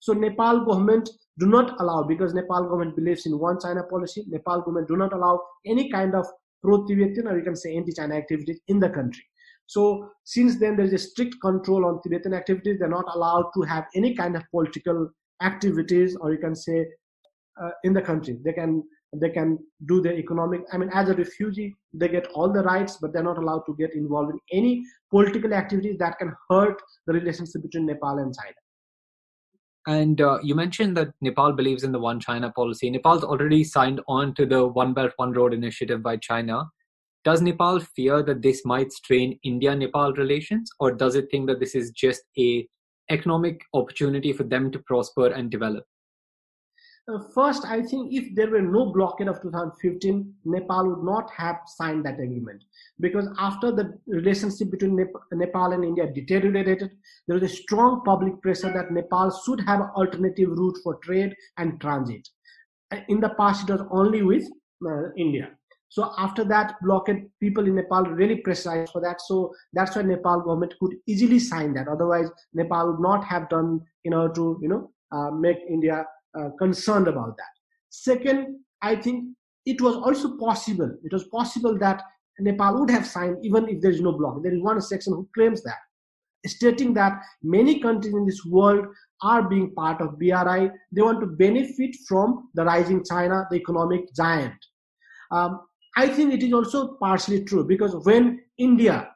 So 0.00 0.12
Nepal 0.12 0.64
government 0.64 1.08
do 1.38 1.46
not 1.46 1.80
allow 1.80 2.02
because 2.02 2.34
Nepal 2.34 2.64
government 2.64 2.96
believes 2.96 3.24
in 3.24 3.38
one 3.38 3.58
China 3.60 3.84
policy. 3.84 4.24
Nepal 4.26 4.60
government 4.60 4.88
do 4.88 4.96
not 4.96 5.12
allow 5.12 5.40
any 5.64 5.88
kind 5.90 6.16
of 6.16 6.26
pro-Tibetan 6.60 7.28
or 7.28 7.38
you 7.38 7.44
can 7.44 7.54
say 7.54 7.76
anti-China 7.76 8.16
activities 8.16 8.60
in 8.66 8.80
the 8.80 8.88
country. 8.88 9.22
So 9.66 10.10
since 10.24 10.58
then 10.58 10.76
there 10.76 10.86
is 10.86 10.92
a 10.92 10.98
strict 10.98 11.36
control 11.40 11.86
on 11.86 12.02
Tibetan 12.02 12.34
activities. 12.34 12.78
They're 12.80 12.88
not 12.88 13.14
allowed 13.14 13.52
to 13.54 13.62
have 13.62 13.84
any 13.94 14.14
kind 14.16 14.34
of 14.34 14.42
political 14.50 15.08
activities 15.40 16.16
or 16.16 16.32
you 16.32 16.38
can 16.38 16.56
say 16.56 16.84
uh, 17.62 17.70
in 17.84 17.92
the 17.92 18.02
country. 18.02 18.38
They 18.44 18.52
can 18.52 18.82
they 19.14 19.30
can 19.30 19.58
do 19.86 20.00
their 20.00 20.14
economic. 20.14 20.62
I 20.72 20.78
mean, 20.78 20.90
as 20.92 21.08
a 21.08 21.14
refugee, 21.14 21.74
they 21.92 22.08
get 22.08 22.26
all 22.28 22.52
the 22.52 22.62
rights, 22.62 22.98
but 23.00 23.12
they're 23.12 23.22
not 23.22 23.38
allowed 23.38 23.62
to 23.66 23.76
get 23.78 23.94
involved 23.94 24.32
in 24.32 24.40
any 24.58 24.82
political 25.10 25.52
activities 25.52 25.98
that 25.98 26.18
can 26.18 26.34
hurt 26.48 26.80
the 27.06 27.12
relationship 27.12 27.62
between 27.62 27.86
Nepal 27.86 28.18
and 28.18 28.34
China. 28.34 28.54
And 29.86 30.20
uh, 30.20 30.38
you 30.42 30.54
mentioned 30.54 30.96
that 30.96 31.08
Nepal 31.20 31.52
believes 31.52 31.82
in 31.82 31.92
the 31.92 31.98
One 31.98 32.20
China 32.20 32.50
policy. 32.52 32.88
Nepal's 32.88 33.24
already 33.24 33.64
signed 33.64 34.00
on 34.06 34.34
to 34.34 34.46
the 34.46 34.66
One 34.66 34.94
Belt, 34.94 35.12
One 35.16 35.32
Road 35.32 35.52
initiative 35.52 36.02
by 36.02 36.16
China. 36.16 36.64
Does 37.24 37.42
Nepal 37.42 37.80
fear 37.80 38.22
that 38.22 38.42
this 38.42 38.64
might 38.64 38.92
strain 38.92 39.38
India-Nepal 39.44 40.14
relations, 40.14 40.70
or 40.80 40.92
does 40.92 41.16
it 41.16 41.26
think 41.30 41.48
that 41.48 41.60
this 41.60 41.74
is 41.74 41.90
just 41.90 42.22
a 42.38 42.66
economic 43.10 43.60
opportunity 43.74 44.32
for 44.32 44.44
them 44.44 44.70
to 44.70 44.78
prosper 44.80 45.26
and 45.26 45.50
develop? 45.50 45.84
Uh, 47.08 47.18
first, 47.34 47.64
I 47.64 47.82
think 47.82 48.12
if 48.12 48.32
there 48.36 48.48
were 48.48 48.62
no 48.62 48.92
blockade 48.92 49.26
of 49.26 49.42
2015, 49.42 50.34
Nepal 50.44 50.88
would 50.88 51.04
not 51.04 51.30
have 51.32 51.56
signed 51.66 52.04
that 52.04 52.20
agreement. 52.20 52.62
Because 53.00 53.28
after 53.38 53.72
the 53.72 53.98
relationship 54.06 54.70
between 54.70 54.94
Nep- 54.94 55.24
Nepal 55.32 55.72
and 55.72 55.84
India 55.84 56.06
deteriorated, 56.06 56.92
there 57.26 57.38
was 57.38 57.50
a 57.50 57.54
strong 57.54 58.02
public 58.04 58.40
pressure 58.40 58.72
that 58.72 58.92
Nepal 58.92 59.36
should 59.44 59.60
have 59.62 59.80
an 59.80 59.90
alternative 59.96 60.50
route 60.50 60.78
for 60.84 60.94
trade 61.02 61.34
and 61.56 61.80
transit. 61.80 62.28
Uh, 62.92 63.00
in 63.08 63.20
the 63.20 63.30
past, 63.30 63.68
it 63.68 63.72
was 63.72 63.84
only 63.90 64.22
with 64.22 64.44
uh, 64.86 65.12
India. 65.16 65.50
So 65.88 66.14
after 66.18 66.44
that 66.44 66.76
blockade, 66.82 67.28
people 67.40 67.66
in 67.66 67.74
Nepal 67.74 68.04
really 68.04 68.36
pressurized 68.36 68.92
for 68.92 69.00
that. 69.02 69.20
So 69.20 69.52
that's 69.72 69.96
why 69.96 70.02
Nepal 70.02 70.40
government 70.40 70.74
could 70.78 70.94
easily 71.08 71.40
sign 71.40 71.74
that. 71.74 71.88
Otherwise, 71.88 72.30
Nepal 72.54 72.92
would 72.92 73.00
not 73.00 73.24
have 73.24 73.48
done, 73.48 73.80
you 74.04 74.12
know, 74.12 74.28
to 74.28 74.58
you 74.62 74.68
know 74.68 74.90
uh, 75.10 75.30
make 75.32 75.58
India 75.68 76.06
uh, 76.38 76.50
concerned 76.58 77.08
about 77.08 77.36
that. 77.36 77.52
Second, 77.90 78.58
I 78.80 78.96
think 78.96 79.24
it 79.66 79.80
was 79.80 79.96
also 79.96 80.36
possible, 80.38 80.90
it 81.04 81.12
was 81.12 81.24
possible 81.24 81.78
that 81.78 82.02
Nepal 82.40 82.80
would 82.80 82.90
have 82.90 83.06
signed 83.06 83.36
even 83.42 83.68
if 83.68 83.80
there 83.80 83.90
is 83.90 84.00
no 84.00 84.12
block. 84.12 84.42
There 84.42 84.54
is 84.54 84.62
one 84.62 84.80
section 84.80 85.12
who 85.12 85.28
claims 85.34 85.62
that, 85.62 85.78
stating 86.46 86.94
that 86.94 87.22
many 87.42 87.80
countries 87.80 88.14
in 88.14 88.26
this 88.26 88.44
world 88.44 88.86
are 89.22 89.48
being 89.48 89.72
part 89.74 90.00
of 90.00 90.18
BRI. 90.18 90.70
They 90.90 91.02
want 91.02 91.20
to 91.20 91.26
benefit 91.26 91.94
from 92.08 92.48
the 92.54 92.64
rising 92.64 93.04
China, 93.04 93.46
the 93.50 93.56
economic 93.56 94.12
giant. 94.14 94.54
Um, 95.30 95.60
I 95.96 96.08
think 96.08 96.32
it 96.32 96.42
is 96.42 96.52
also 96.52 96.96
partially 97.00 97.44
true 97.44 97.64
because 97.64 97.94
when 98.04 98.40
India, 98.58 99.10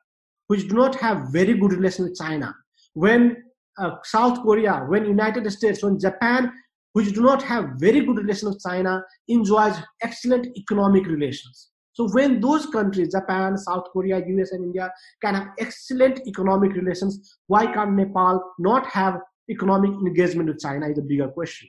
which 0.46 0.68
do 0.68 0.74
not 0.74 0.94
have 0.96 1.32
very 1.32 1.54
good 1.54 1.72
relations 1.72 2.10
with 2.10 2.18
China, 2.18 2.54
when 2.94 3.36
uh, 3.78 3.96
South 4.04 4.42
Korea, 4.42 4.84
when 4.86 5.04
United 5.04 5.50
States, 5.50 5.82
when 5.82 5.98
Japan 5.98 6.52
which 6.96 7.12
do 7.12 7.20
not 7.20 7.42
have 7.42 7.72
very 7.76 8.00
good 8.00 8.16
relations 8.16 8.54
with 8.54 8.62
China, 8.66 9.02
enjoys 9.28 9.74
excellent 10.02 10.46
economic 10.56 11.06
relations. 11.06 11.68
So 11.92 12.08
when 12.08 12.40
those 12.40 12.64
countries, 12.64 13.12
Japan, 13.12 13.58
South 13.58 13.88
Korea, 13.92 14.16
US, 14.26 14.52
and 14.52 14.64
India, 14.64 14.90
can 15.22 15.34
have 15.34 15.48
excellent 15.58 16.26
economic 16.26 16.72
relations, 16.72 17.36
why 17.48 17.66
can't 17.66 17.92
Nepal 17.92 18.42
not 18.58 18.86
have 18.86 19.20
economic 19.50 19.90
engagement 19.90 20.48
with 20.48 20.58
China 20.58 20.88
is 20.88 20.96
a 20.96 21.02
bigger 21.02 21.28
question. 21.28 21.68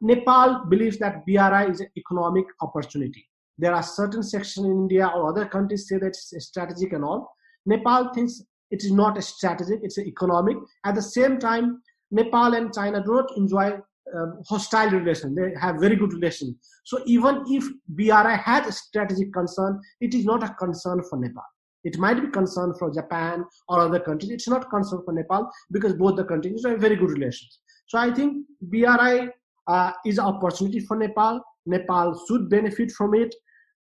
Nepal 0.00 0.64
believes 0.68 0.98
that 0.98 1.24
BRI 1.24 1.70
is 1.70 1.80
an 1.80 1.90
economic 1.96 2.46
opportunity. 2.60 3.24
There 3.56 3.72
are 3.72 3.82
certain 3.82 4.24
sections 4.24 4.66
in 4.66 4.72
India 4.72 5.06
or 5.06 5.28
other 5.28 5.46
countries 5.46 5.86
say 5.88 5.98
that 5.98 6.08
it's 6.08 6.34
strategic 6.48 6.92
and 6.92 7.04
all. 7.04 7.32
Nepal 7.64 8.12
thinks 8.12 8.42
it 8.72 8.82
is 8.82 8.90
not 8.90 9.18
a 9.18 9.22
strategic, 9.22 9.84
it's 9.84 9.98
economic. 9.98 10.56
At 10.84 10.96
the 10.96 11.02
same 11.02 11.38
time, 11.38 11.80
Nepal 12.10 12.54
and 12.54 12.74
China 12.74 13.04
do 13.04 13.14
not 13.14 13.36
enjoy 13.36 13.78
um, 14.16 14.40
hostile 14.46 14.90
relation. 14.90 15.34
They 15.34 15.52
have 15.60 15.76
very 15.80 15.96
good 15.96 16.12
relation. 16.12 16.56
So 16.84 17.00
even 17.06 17.44
if 17.48 17.64
BRI 17.88 18.36
had 18.36 18.66
a 18.66 18.72
strategic 18.72 19.32
concern, 19.32 19.80
it 20.00 20.14
is 20.14 20.24
not 20.24 20.42
a 20.42 20.54
concern 20.54 21.02
for 21.08 21.18
Nepal. 21.18 21.42
It 21.84 21.98
might 21.98 22.20
be 22.20 22.28
concern 22.28 22.74
for 22.78 22.90
Japan 22.92 23.44
or 23.68 23.80
other 23.80 24.00
countries. 24.00 24.30
It's 24.30 24.48
not 24.48 24.70
concern 24.70 25.02
for 25.04 25.12
Nepal 25.12 25.50
because 25.70 25.92
both 25.94 26.16
the 26.16 26.24
countries 26.24 26.64
have 26.66 26.80
very 26.80 26.96
good 26.96 27.10
relations. 27.10 27.60
So 27.86 27.98
I 27.98 28.12
think 28.12 28.46
BRI 28.62 29.28
uh, 29.66 29.92
is 30.06 30.18
an 30.18 30.24
opportunity 30.24 30.80
for 30.80 30.96
Nepal. 30.96 31.40
Nepal 31.66 32.18
should 32.26 32.48
benefit 32.48 32.90
from 32.92 33.14
it. 33.14 33.34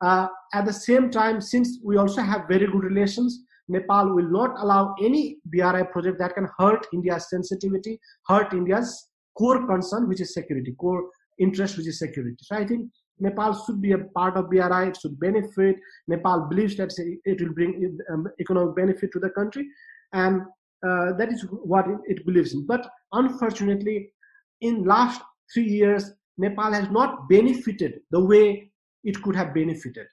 Uh, 0.02 0.28
at 0.54 0.66
the 0.66 0.74
same 0.74 1.10
time, 1.10 1.42
since 1.42 1.80
we 1.84 1.98
also 1.98 2.22
have 2.22 2.48
very 2.48 2.68
good 2.68 2.84
relations, 2.84 3.44
Nepal 3.70 4.14
will 4.14 4.30
not 4.30 4.52
allow 4.60 4.96
any 5.02 5.38
BRI 5.46 5.84
project 5.92 6.20
that 6.20 6.36
can 6.36 6.48
hurt 6.58 6.86
India's 6.94 7.30
sensitivity, 7.30 8.00
hurt 8.28 8.54
India's 8.54 9.10
core 9.38 9.66
concern, 9.68 10.08
which 10.08 10.22
is 10.22 10.34
security, 10.34 10.74
core 10.74 11.04
interest, 11.40 11.78
which 11.78 11.88
is 11.88 12.00
security. 12.00 12.38
So 12.42 12.56
I 12.56 12.66
think 12.66 12.90
Nepal 13.20 13.54
should 13.66 13.82
be 13.82 13.94
a 13.94 14.00
part 14.00 14.38
of 14.38 14.50
BRI. 14.50 14.88
It 14.88 14.98
should 14.98 15.20
benefit. 15.20 15.76
Nepal 16.08 16.48
believes 16.50 16.76
that 16.78 16.94
it 16.98 17.42
will 17.42 17.54
bring 17.54 17.98
um, 18.12 18.28
economic 18.40 18.76
benefit 18.76 19.12
to 19.14 19.20
the 19.20 19.30
country, 19.30 19.68
and 20.14 20.42
uh, 20.88 21.14
that 21.14 21.32
is 21.32 21.46
what 21.50 21.86
it, 22.06 22.26
believes 22.26 22.54
in. 22.54 22.66
But 22.66 22.88
unfortunately, 23.12 24.12
in 24.62 24.84
last 24.84 25.22
three 25.54 25.68
years, 25.68 26.12
Nepal 26.38 26.72
has 26.74 26.90
not 26.92 27.28
benefited 27.30 28.02
the 28.12 28.24
way 28.24 28.72
it 29.04 29.22
could 29.24 29.36
have 29.36 29.54
benefited. 29.54 30.08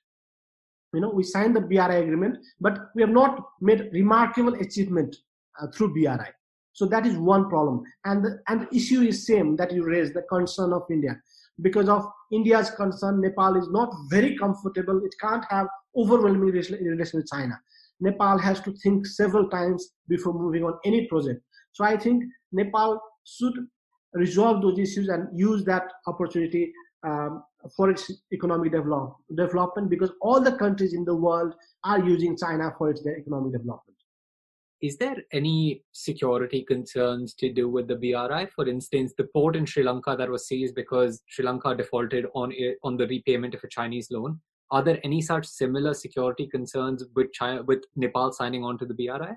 You 0.95 1.01
know, 1.01 1.11
we 1.11 1.25
signed 1.25 1.57
the 1.57 1.61
BRI 1.61 1.97
agreement, 1.97 2.39
but 2.61 2.79
we 2.95 3.03
have 3.03 3.11
not 3.11 3.41
made 3.61 3.91
remarkable 3.93 4.55
achievement 4.55 5.15
uh, 5.61 5.67
through 5.75 5.93
BRI. 5.93 6.31
So 6.75 6.87
that 6.87 7.07
is 7.07 7.17
one 7.17 7.49
problem. 7.49 7.83
And 8.05 8.25
the, 8.25 8.41
and 8.49 8.63
the 8.63 8.77
issue 8.77 9.01
is 9.01 9.27
same 9.27 9.57
that 9.57 9.73
you 9.73 9.85
raised, 9.85 10.15
the 10.15 10.23
concern 10.23 10.73
of 10.73 10.83
India. 10.91 11.19
Because 11.63 11.89
of 11.89 12.05
India's 12.33 12.71
concern, 12.71 13.21
Nepal 13.21 13.57
is 13.57 13.69
not 13.71 13.95
very 14.11 14.37
comfortable. 14.37 15.01
It 15.05 15.15
can't 15.21 15.45
have 15.51 15.69
overwhelming 15.97 16.41
relation 16.41 17.21
with 17.21 17.31
China. 17.31 17.59
Nepal 18.01 18.39
has 18.39 18.61
to 18.63 18.73
think 18.83 19.07
several 19.07 19.49
times 19.49 19.91
before 20.09 20.35
moving 20.35 20.65
on 20.65 20.75
any 20.85 21.07
project. 21.07 21.41
So 21.73 21.85
I 21.85 21.97
think 21.97 22.25
Nepal 22.53 23.01
should 23.25 23.55
resolve 24.13 24.63
those 24.63 24.79
issues 24.79 25.09
and 25.09 25.29
use 25.39 25.65
that 25.65 25.85
opportunity 26.09 26.73
um, 27.07 27.45
for 27.77 27.91
its 27.91 28.11
economic 28.33 28.73
develop, 28.73 29.17
development 29.37 29.91
because 29.91 30.11
all 30.21 30.41
the 30.41 30.53
countries 30.53 30.93
in 30.93 31.05
the 31.05 31.15
world 31.15 31.55
are 31.85 32.01
using 32.01 32.37
China 32.37 32.75
for 32.77 32.91
its 32.91 33.07
economic 33.07 33.53
development. 33.53 33.94
Is 34.85 34.99
there 34.99 35.17
any 35.33 35.83
security 35.93 36.63
concerns 36.63 37.33
to 37.37 37.51
do 37.51 37.71
with 37.71 37.89
the 37.89 37.97
BRI? 37.97 38.49
For 38.55 38.69
instance, 38.69 39.15
the 39.17 39.25
port 39.25 39.57
in 39.57 39.65
Sri 39.65 39.83
Lanka 39.83 40.15
that 40.19 40.29
was 40.29 40.47
seized 40.47 40.75
because 40.75 41.23
Sri 41.27 41.43
Lanka 41.43 41.75
defaulted 41.75 42.27
on 42.35 42.53
on 42.83 42.99
the 42.99 43.07
repayment 43.07 43.55
of 43.55 43.65
a 43.65 43.69
Chinese 43.77 44.09
loan. 44.11 44.39
Are 44.71 44.83
there 44.83 45.01
any 45.03 45.23
such 45.23 45.47
similar 45.47 45.95
security 45.95 46.47
concerns 46.47 47.03
with 47.17 47.33
China, 47.33 47.63
with 47.63 47.83
Nepal 47.97 48.31
signing 48.33 48.63
on 48.63 48.77
to 48.77 48.85
the 48.85 48.93
BRI? 48.93 49.33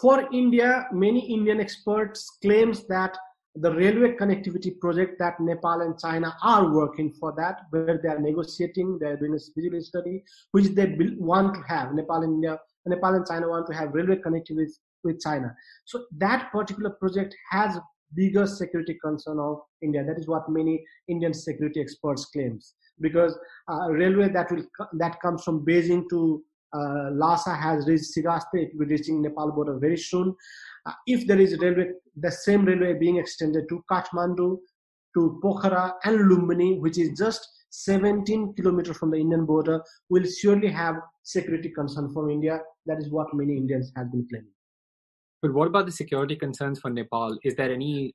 For 0.00 0.28
India, 0.32 0.86
many 0.92 1.32
Indian 1.34 1.58
experts 1.58 2.38
claims 2.40 2.86
that 2.86 3.18
the 3.56 3.72
railway 3.72 4.12
connectivity 4.20 4.78
project 4.78 5.18
that 5.18 5.40
Nepal 5.40 5.80
and 5.80 5.98
China 5.98 6.36
are 6.44 6.72
working 6.72 7.12
for 7.18 7.34
that, 7.36 7.62
where 7.70 7.98
they 8.00 8.08
are 8.08 8.20
negotiating, 8.20 8.98
they 9.00 9.06
are 9.06 9.16
doing 9.16 9.34
a 9.34 9.38
feasibility 9.38 9.84
study, 9.84 10.22
which 10.52 10.68
they 10.76 10.86
want 11.18 11.54
to 11.56 11.62
have. 11.62 11.92
Nepal 11.92 12.22
and 12.22 12.34
India, 12.34 12.58
Nepal 12.86 13.14
and 13.14 13.26
China 13.26 13.48
want 13.48 13.66
to 13.68 13.74
have 13.74 13.92
railway 13.94 14.16
connectivity 14.16 14.56
with, 14.56 14.78
with 15.02 15.20
China. 15.20 15.54
So 15.84 16.04
that 16.18 16.50
particular 16.52 16.90
project 16.90 17.34
has 17.50 17.78
bigger 18.14 18.46
security 18.46 18.96
concern 19.02 19.38
of 19.38 19.58
India. 19.82 20.04
That 20.04 20.18
is 20.18 20.28
what 20.28 20.48
many 20.48 20.84
Indian 21.08 21.34
security 21.34 21.80
experts 21.80 22.26
claims 22.26 22.74
because 23.00 23.36
uh, 23.70 23.90
railway 23.90 24.28
that 24.28 24.50
will 24.50 24.64
that 24.98 25.20
comes 25.20 25.42
from 25.42 25.64
Beijing 25.64 26.04
to 26.10 26.42
uh, 26.74 27.10
Lhasa 27.12 27.54
has 27.54 27.86
reached 27.86 28.16
Shigatse. 28.16 28.54
It 28.54 28.70
will 28.74 28.86
be 28.86 28.94
reaching 28.94 29.22
Nepal 29.22 29.52
border 29.52 29.78
very 29.78 29.96
soon. 29.96 30.34
Uh, 30.86 30.92
if 31.06 31.26
there 31.26 31.40
is 31.40 31.58
railway, 31.60 31.90
the 32.16 32.30
same 32.30 32.64
railway 32.64 32.94
being 32.94 33.16
extended 33.18 33.68
to 33.68 33.84
Kathmandu, 33.90 34.58
to 35.14 35.40
Pokhara 35.42 35.94
and 36.04 36.18
Lumbini, 36.30 36.80
which 36.80 36.98
is 36.98 37.18
just 37.18 37.48
17 37.70 38.54
kilometers 38.54 38.96
from 38.96 39.10
the 39.10 39.16
Indian 39.18 39.44
border, 39.44 39.82
will 40.10 40.24
surely 40.24 40.68
have 40.68 40.96
security 41.22 41.70
concern 41.70 42.12
from 42.12 42.30
India. 42.30 42.60
That 42.86 42.98
is 42.98 43.10
what 43.10 43.32
many 43.32 43.56
Indians 43.56 43.92
have 43.96 44.12
been 44.12 44.26
claiming. 44.28 44.50
But 45.42 45.52
what 45.52 45.68
about 45.68 45.86
the 45.86 45.92
security 45.92 46.36
concerns 46.36 46.80
for 46.80 46.90
Nepal? 46.90 47.38
Is 47.44 47.54
there 47.54 47.72
any 47.72 48.14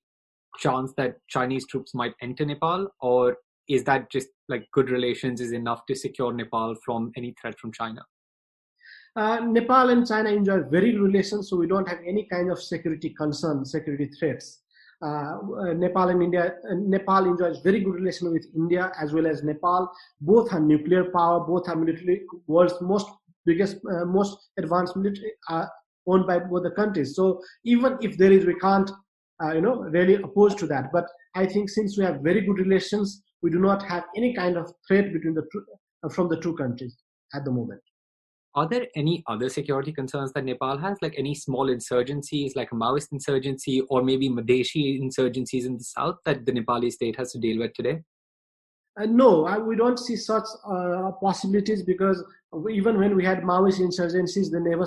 chance 0.58 0.94
that 0.98 1.18
Chinese 1.28 1.68
troops 1.68 1.94
might 1.94 2.14
enter 2.22 2.46
Nepal, 2.46 2.88
or 3.02 3.38
is 3.68 3.84
that 3.84 4.10
just 4.12 4.30
like 4.48 4.68
good 4.74 4.90
relations 4.90 5.42
is 5.42 5.52
enough 5.52 5.86
to 5.88 5.96
secure 5.96 6.34
Nepal 6.34 6.76
from 6.84 7.12
any 7.16 7.36
threat 7.40 7.60
from 7.60 7.72
China? 7.72 8.02
Uh, 9.16 9.40
Nepal 9.42 9.90
and 9.90 10.08
China 10.08 10.30
enjoy 10.30 10.62
very 10.64 10.92
good 10.92 11.02
relations, 11.02 11.50
so 11.50 11.58
we 11.58 11.68
don't 11.68 11.88
have 11.88 12.00
any 12.08 12.28
kind 12.32 12.52
of 12.52 12.62
security 12.62 13.10
concern, 13.10 13.66
security 13.66 14.10
threats. 14.18 14.62
Uh, 15.02 15.38
uh 15.62 15.74
Nepal 15.74 16.10
and 16.10 16.22
India, 16.22 16.56
uh, 16.70 16.76
Nepal 16.76 17.26
enjoys 17.26 17.60
very 17.62 17.80
good 17.80 17.96
relation 17.96 18.34
with 18.34 18.46
India 18.56 18.92
as 19.00 19.14
well 19.14 19.28
as 19.28 19.44
Nepal. 19.44 19.90
Both 20.22 20.52
have 20.52 20.62
nuclear 20.62 21.06
power, 21.12 21.40
both 21.40 21.68
have 21.68 21.78
military, 21.78 22.24
world's 22.48 22.76
most 22.82 23.08
biggest, 23.46 23.78
uh, 23.92 24.06
most 24.06 24.50
advanced 24.58 24.98
military, 24.98 25.32
owned 26.08 26.28
by 26.28 26.40
both 26.40 26.64
the 26.64 26.72
countries. 26.72 27.16
So 27.16 27.42
even 27.64 27.98
if 28.02 28.18
there 28.18 28.32
is, 28.32 28.46
we 28.46 28.56
can't, 28.56 28.90
you 29.54 29.62
know, 29.62 29.76
really 29.84 30.16
oppose 30.16 30.54
to 30.56 30.68
that. 30.68 30.92
But 30.92 31.06
I 31.36 31.46
think 31.46 31.70
since 31.70 31.98
we 31.98 32.04
have 32.04 32.22
very 32.22 32.42
good 32.42 32.60
relations, 32.60 33.24
we 33.42 33.50
do 33.50 33.60
not 33.60 33.82
have 33.84 34.04
any 34.18 34.34
kind 34.34 34.58
of 34.58 34.72
threat 34.88 35.14
between 35.14 35.34
the 35.34 35.48
two, 35.52 35.64
from 36.12 36.28
the 36.30 36.42
two 36.42 36.56
countries 36.58 36.98
at 37.34 37.46
the 37.46 37.52
moment. 37.52 37.82
Are 38.56 38.68
there 38.68 38.88
any 38.96 39.24
other 39.28 39.48
security 39.48 39.92
concerns 39.94 40.34
that 40.34 40.44
Nepal 40.44 40.78
has, 40.78 40.98
like 41.02 41.14
any 41.18 41.36
small 41.36 41.68
insurgencies, 41.68 42.56
like 42.56 42.72
a 42.72 42.76
Maoist 42.76 43.12
insurgency, 43.12 43.82
or 43.90 44.04
maybe 44.04 44.28
Madhesi 44.28 45.00
insurgencies 45.00 45.66
in 45.66 45.78
the 45.78 45.84
south 45.84 46.16
that 46.26 46.46
the 46.46 46.52
Nepali 46.52 46.92
state 46.92 47.16
has 47.18 47.32
to 47.34 47.40
deal 47.40 47.60
with 47.60 47.74
today? 47.74 48.00
Uh, 49.00 49.06
no, 49.06 49.46
I, 49.46 49.60
we 49.60 49.76
don't 49.76 50.00
see 50.00 50.16
such 50.16 50.46
uh, 50.68 51.12
possibilities 51.22 51.84
because 51.84 52.24
even 52.72 52.98
when 52.98 53.16
we 53.16 53.24
had 53.24 53.42
Maoist 53.44 53.80
insurgencies, 53.80 54.52
they 54.52 54.60
never 54.60 54.86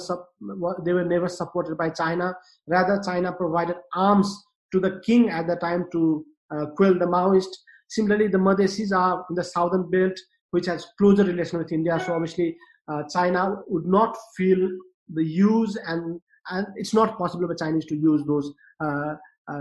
they 0.85 0.93
were 0.93 1.05
never 1.05 1.29
supported 1.29 1.79
by 1.79 1.91
China. 1.91 2.35
Rather, 2.67 3.01
China 3.05 3.33
provided 3.33 3.77
arms 3.95 4.45
to 4.73 4.81
the 4.81 5.01
king 5.07 5.31
at 5.31 5.47
the 5.47 5.57
time 5.57 5.87
to 5.93 6.27
uh, 6.53 6.67
quell 6.77 6.95
the 6.95 7.07
Maoist. 7.07 7.49
Similarly, 7.89 8.27
the 8.27 8.39
Madhesis 8.39 8.93
are 8.93 9.25
in 9.31 9.37
the 9.37 9.45
southern 9.45 9.89
belt, 9.89 10.19
which 10.51 10.67
has 10.67 10.87
closer 10.99 11.25
relation 11.25 11.59
with 11.59 11.73
India. 11.73 12.03
So 12.05 12.15
obviously, 12.15 12.57
uh, 12.89 13.03
China 13.13 13.57
would 13.69 13.87
not 13.87 14.17
feel 14.37 14.69
the 15.15 15.25
use 15.25 15.77
and 15.87 16.21
and 16.51 16.67
it's 16.77 16.93
not 16.93 17.19
possible 17.19 17.47
for 17.47 17.55
Chinese 17.55 17.87
to 17.87 17.97
use 17.97 18.23
those 18.27 18.53
uh, 18.81 19.15
uh, 19.49 19.61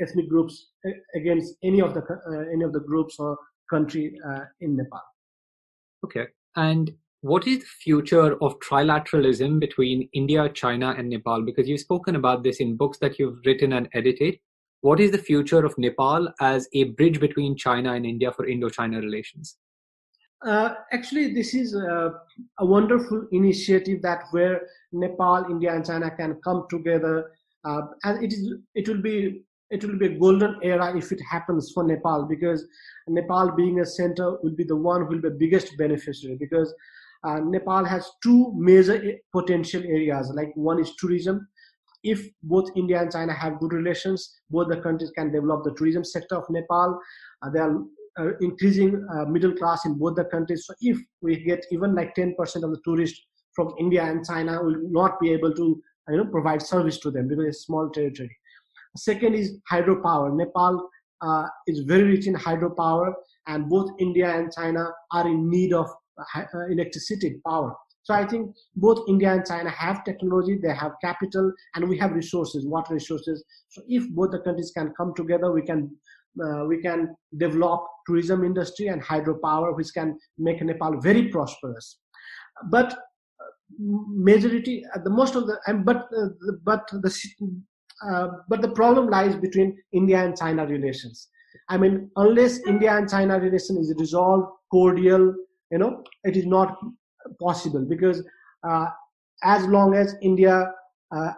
ethnic 0.00 0.28
groups 0.28 0.72
against 1.14 1.54
any 1.62 1.80
of 1.80 1.94
the 1.94 2.02
uh, 2.02 2.52
any 2.52 2.64
of 2.64 2.72
the 2.72 2.80
groups 2.80 3.16
or 3.18 3.38
country 3.70 4.18
uh, 4.28 4.40
in 4.60 4.76
Nepal. 4.76 5.00
Okay, 6.04 6.26
and 6.56 6.92
what 7.22 7.46
is 7.46 7.60
the 7.60 7.64
future 7.64 8.36
of 8.42 8.58
trilateralism 8.60 9.58
between 9.58 10.08
India, 10.12 10.48
China, 10.50 10.94
and 10.96 11.08
Nepal? 11.08 11.42
Because 11.42 11.68
you've 11.68 11.80
spoken 11.80 12.16
about 12.16 12.42
this 12.42 12.60
in 12.60 12.76
books 12.76 12.98
that 12.98 13.18
you've 13.18 13.40
written 13.44 13.72
and 13.72 13.88
edited. 13.94 14.38
What 14.82 15.00
is 15.00 15.10
the 15.10 15.18
future 15.18 15.64
of 15.64 15.76
Nepal 15.78 16.28
as 16.40 16.68
a 16.74 16.84
bridge 16.84 17.18
between 17.18 17.56
China 17.56 17.94
and 17.94 18.06
India 18.06 18.30
for 18.30 18.46
Indo 18.46 18.68
China 18.68 19.00
relations? 19.00 19.56
Uh, 20.44 20.74
actually, 20.92 21.32
this 21.32 21.54
is 21.54 21.74
a, 21.74 22.12
a, 22.58 22.66
wonderful 22.66 23.26
initiative 23.32 24.02
that 24.02 24.24
where 24.32 24.60
Nepal, 24.92 25.46
India, 25.50 25.74
and 25.74 25.84
China 25.84 26.10
can 26.10 26.38
come 26.44 26.66
together, 26.68 27.32
uh, 27.64 27.82
and 28.04 28.22
it 28.22 28.32
is 28.32 28.52
it 28.74 28.86
will 28.86 29.00
be 29.00 29.42
it 29.70 29.82
will 29.82 29.98
be 29.98 30.06
a 30.06 30.18
golden 30.18 30.56
era 30.62 30.96
if 30.96 31.10
it 31.10 31.20
happens 31.28 31.72
for 31.72 31.84
Nepal 31.84 32.26
because 32.26 32.66
Nepal 33.08 33.50
being 33.52 33.80
a 33.80 33.86
center 33.86 34.36
will 34.42 34.54
be 34.54 34.64
the 34.64 34.76
one 34.76 35.02
who 35.02 35.06
will 35.08 35.22
be 35.22 35.28
the 35.28 35.34
biggest 35.34 35.76
beneficiary 35.78 36.36
because 36.38 36.72
uh, 37.24 37.40
Nepal 37.40 37.84
has 37.84 38.08
two 38.22 38.52
major 38.56 39.14
potential 39.32 39.82
areas. 39.82 40.30
Like 40.34 40.52
one 40.54 40.80
is 40.80 40.94
tourism, 40.96 41.48
if 42.04 42.28
both 42.44 42.70
India 42.76 43.00
and 43.00 43.10
China 43.10 43.32
have 43.32 43.58
good 43.58 43.72
relations, 43.72 44.38
both 44.50 44.68
the 44.68 44.80
countries 44.80 45.10
can 45.10 45.32
develop 45.32 45.64
the 45.64 45.74
tourism 45.74 46.04
sector 46.04 46.36
of 46.36 46.44
Nepal. 46.50 47.00
Uh, 47.42 47.50
there 47.50 47.64
are 47.64 47.76
uh, 47.76 47.84
increasing 48.40 49.06
uh, 49.12 49.24
middle 49.26 49.52
class 49.52 49.84
in 49.84 49.94
both 49.98 50.16
the 50.16 50.24
countries. 50.24 50.66
So 50.66 50.74
if 50.80 50.98
we 51.20 51.42
get 51.44 51.64
even 51.70 51.94
like 51.94 52.14
10% 52.14 52.36
of 52.38 52.70
the 52.70 52.80
tourists 52.84 53.20
from 53.54 53.74
India 53.78 54.04
and 54.04 54.24
China, 54.24 54.62
will 54.62 54.80
not 54.90 55.18
be 55.20 55.32
able 55.32 55.54
to 55.54 55.82
you 56.08 56.16
know 56.16 56.26
provide 56.26 56.62
service 56.62 56.98
to 57.00 57.10
them 57.10 57.28
because 57.28 57.46
it's 57.46 57.64
small 57.64 57.90
territory. 57.90 58.34
Second 58.96 59.34
is 59.34 59.58
hydropower. 59.70 60.34
Nepal 60.34 60.88
uh, 61.20 61.46
is 61.66 61.80
very 61.80 62.04
rich 62.04 62.26
in 62.26 62.34
hydropower, 62.34 63.12
and 63.46 63.68
both 63.68 63.90
India 63.98 64.30
and 64.30 64.52
China 64.52 64.88
are 65.12 65.26
in 65.26 65.50
need 65.50 65.72
of 65.72 65.88
uh, 66.18 66.42
electricity 66.70 67.40
power. 67.46 67.74
So 68.06 68.14
I 68.14 68.24
think 68.24 68.54
both 68.76 69.08
India 69.08 69.32
and 69.32 69.44
China 69.44 69.68
have 69.68 70.04
technology, 70.04 70.56
they 70.62 70.72
have 70.72 70.92
capital, 71.02 71.52
and 71.74 71.88
we 71.88 71.98
have 71.98 72.12
resources, 72.12 72.64
water 72.64 72.94
resources. 72.94 73.44
So 73.68 73.82
if 73.88 74.08
both 74.10 74.30
the 74.30 74.38
countries 74.38 74.70
can 74.76 74.94
come 74.96 75.12
together, 75.16 75.50
we 75.50 75.62
can 75.62 75.90
uh, 76.44 76.64
we 76.66 76.80
can 76.82 77.14
develop 77.36 77.84
tourism 78.06 78.44
industry 78.44 78.88
and 78.88 79.02
hydropower, 79.02 79.76
which 79.76 79.92
can 79.94 80.18
make 80.38 80.62
Nepal 80.62 81.00
very 81.00 81.28
prosperous. 81.28 81.98
But 82.70 82.92
uh, 82.92 83.46
majority, 83.78 84.84
uh, 84.94 85.00
the 85.02 85.10
most 85.10 85.34
of 85.34 85.46
the, 85.46 85.58
but 85.84 86.08
uh, 86.16 86.28
but 86.64 86.86
the 86.90 87.10
uh, 88.06 88.28
but 88.48 88.62
the 88.62 88.70
problem 88.70 89.08
lies 89.08 89.34
between 89.36 89.76
India 89.92 90.22
and 90.22 90.36
China 90.36 90.66
relations. 90.66 91.28
I 91.68 91.78
mean, 91.78 92.10
unless 92.16 92.58
India 92.66 92.94
and 92.94 93.08
China 93.08 93.40
relation 93.40 93.78
is 93.78 93.94
resolved, 93.98 94.46
cordial, 94.70 95.34
you 95.70 95.78
know, 95.78 96.02
it 96.24 96.36
is 96.36 96.46
not 96.46 96.76
possible 97.40 97.84
because 97.88 98.22
uh, 98.68 98.86
as 99.42 99.66
long 99.66 99.94
as 99.94 100.14
India 100.22 100.70
uh, 101.14 101.32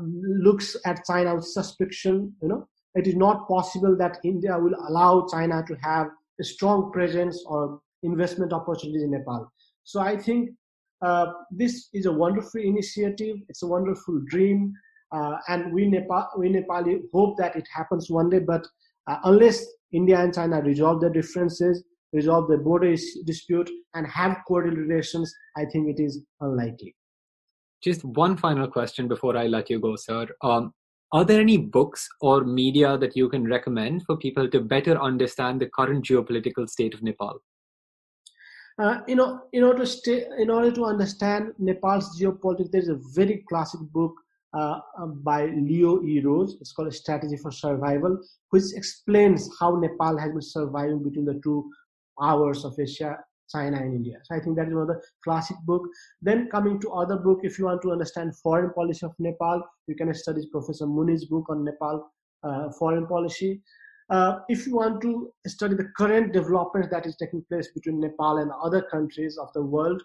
looks 0.00 0.76
at 0.84 1.04
China 1.06 1.36
with 1.36 1.46
suspicion, 1.46 2.34
you 2.42 2.48
know, 2.48 2.68
it 2.94 3.06
is 3.06 3.14
not 3.14 3.48
possible 3.48 3.96
that 3.96 4.18
India 4.24 4.58
will 4.58 4.74
allow 4.88 5.26
China 5.30 5.64
to 5.66 5.74
have 5.82 6.08
a 6.40 6.44
strong 6.44 6.90
presence 6.92 7.44
or 7.46 7.80
investment 8.02 8.52
opportunities 8.52 9.02
in 9.02 9.10
Nepal. 9.10 9.50
So 9.84 10.00
I 10.00 10.16
think 10.16 10.50
uh, 11.02 11.26
this 11.50 11.88
is 11.92 12.06
a 12.06 12.12
wonderful 12.12 12.60
initiative. 12.60 13.36
It's 13.48 13.62
a 13.62 13.66
wonderful 13.66 14.20
dream, 14.26 14.72
uh, 15.12 15.36
and 15.48 15.72
we 15.72 15.88
Nepal 15.88 16.28
we 16.36 16.48
Nepali 16.48 17.02
hope 17.12 17.36
that 17.38 17.56
it 17.56 17.66
happens 17.72 18.10
one 18.10 18.30
day. 18.30 18.40
But 18.40 18.66
uh, 19.06 19.18
unless 19.24 19.64
India 19.92 20.18
and 20.18 20.34
China 20.34 20.60
resolve 20.60 21.00
their 21.00 21.10
differences, 21.10 21.84
resolve 22.12 22.48
the 22.48 22.58
border 22.58 22.94
dispute, 23.24 23.70
and 23.94 24.06
have 24.06 24.38
cordial 24.46 24.74
relations, 24.74 25.32
I 25.56 25.64
think 25.66 25.88
it 25.88 26.02
is 26.02 26.20
unlikely. 26.40 26.94
Just 27.80 28.04
one 28.04 28.36
final 28.36 28.68
question 28.68 29.06
before 29.06 29.36
I 29.36 29.46
let 29.46 29.70
you 29.70 29.78
go, 29.78 29.94
sir. 29.94 30.26
Um, 30.42 30.74
Are 31.10 31.24
there 31.24 31.40
any 31.40 31.56
books 31.56 32.06
or 32.20 32.44
media 32.44 32.98
that 32.98 33.16
you 33.16 33.30
can 33.30 33.44
recommend 33.48 34.04
for 34.04 34.18
people 34.18 34.48
to 34.50 34.60
better 34.60 35.00
understand 35.00 35.60
the 35.60 35.70
current 35.70 36.04
geopolitical 36.04 36.68
state 36.68 36.92
of 36.92 37.02
Nepal? 37.02 37.40
Uh, 38.78 39.00
you 39.08 39.16
know, 39.16 39.40
in 39.52 39.64
order 39.64 39.80
to 39.80 39.86
stay, 39.86 40.26
in 40.38 40.50
order 40.50 40.70
to 40.70 40.84
understand 40.84 41.52
Nepal's 41.58 42.20
geopolitics, 42.20 42.70
there 42.70 42.82
is 42.82 42.88
a 42.88 43.00
very 43.14 43.42
classic 43.48 43.80
book 43.92 44.14
uh, 44.54 44.80
uh, 45.00 45.06
by 45.06 45.46
Leo 45.46 46.02
E. 46.04 46.20
Rose. 46.20 46.56
It's 46.60 46.72
called 46.72 46.88
A 46.88 46.92
Strategy 46.92 47.36
for 47.36 47.50
Survival, 47.50 48.18
which 48.50 48.74
explains 48.74 49.50
how 49.58 49.76
Nepal 49.76 50.18
has 50.18 50.30
been 50.30 50.42
surviving 50.42 51.02
between 51.02 51.24
the 51.24 51.40
two 51.42 51.70
powers 52.20 52.64
of 52.64 52.78
Asia, 52.78 53.18
China 53.50 53.78
and 53.78 53.94
India. 53.94 54.18
So 54.24 54.36
I 54.36 54.40
think 54.40 54.56
that 54.56 54.68
is 54.68 54.74
one 54.74 54.82
of 54.82 54.88
the 54.88 55.00
classic 55.24 55.56
book. 55.64 55.82
Then 56.20 56.48
coming 56.50 56.80
to 56.80 56.90
other 56.92 57.16
book, 57.16 57.40
if 57.42 57.58
you 57.58 57.66
want 57.66 57.82
to 57.82 57.92
understand 57.92 58.36
foreign 58.36 58.72
policy 58.72 59.06
of 59.06 59.12
Nepal, 59.18 59.62
you 59.86 59.94
can 59.94 60.12
study 60.14 60.48
Professor 60.52 60.86
Muni's 60.86 61.24
book 61.26 61.46
on 61.48 61.64
Nepal 61.64 62.10
uh, 62.42 62.70
foreign 62.78 63.06
policy. 63.06 63.62
Uh, 64.10 64.38
if 64.48 64.66
you 64.66 64.76
want 64.76 65.02
to 65.02 65.30
study 65.46 65.74
the 65.74 65.90
current 65.96 66.32
developments 66.32 66.88
that 66.90 67.06
is 67.06 67.16
taking 67.16 67.44
place 67.50 67.68
between 67.74 68.00
Nepal 68.00 68.38
and 68.38 68.50
other 68.62 68.82
countries 68.82 69.36
of 69.36 69.52
the 69.52 69.62
world, 69.62 70.02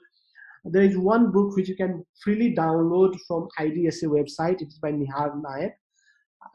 there 0.65 0.83
is 0.83 0.97
one 0.97 1.31
book 1.31 1.55
which 1.55 1.69
you 1.69 1.75
can 1.75 2.05
freely 2.23 2.55
download 2.55 3.17
from 3.27 3.47
IDSA 3.59 4.05
website. 4.05 4.61
It's 4.61 4.77
by 4.77 4.91
Nihar 4.91 5.41
Nayak. 5.41 5.73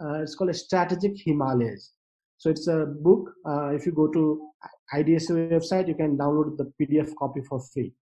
Uh, 0.00 0.22
it's 0.22 0.34
called 0.34 0.50
a 0.50 0.54
Strategic 0.54 1.12
Himalayas. 1.24 1.92
So 2.38 2.50
it's 2.50 2.68
a 2.68 2.86
book. 2.86 3.30
Uh, 3.46 3.68
if 3.68 3.84
you 3.84 3.92
go 3.92 4.08
to 4.08 4.48
IDSA 4.94 5.50
website, 5.50 5.88
you 5.88 5.94
can 5.94 6.16
download 6.16 6.56
the 6.56 6.72
PDF 6.80 7.14
copy 7.16 7.40
for 7.48 7.60
free. 7.60 7.92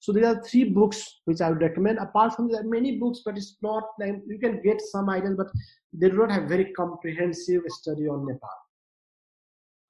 So 0.00 0.12
there 0.12 0.26
are 0.26 0.42
three 0.42 0.64
books 0.64 1.20
which 1.24 1.40
I 1.40 1.48
would 1.48 1.62
recommend. 1.62 1.98
Apart 1.98 2.34
from 2.34 2.50
that, 2.50 2.66
many 2.66 2.98
books, 2.98 3.22
but 3.24 3.38
it's 3.38 3.56
not 3.62 3.84
like 3.98 4.16
you 4.26 4.38
can 4.38 4.60
get 4.62 4.80
some 4.80 5.08
ideas, 5.08 5.34
but 5.36 5.46
they 5.92 6.10
do 6.10 6.16
not 6.18 6.30
have 6.30 6.44
very 6.44 6.72
comprehensive 6.72 7.62
study 7.68 8.06
on 8.06 8.26
Nepal. 8.26 8.50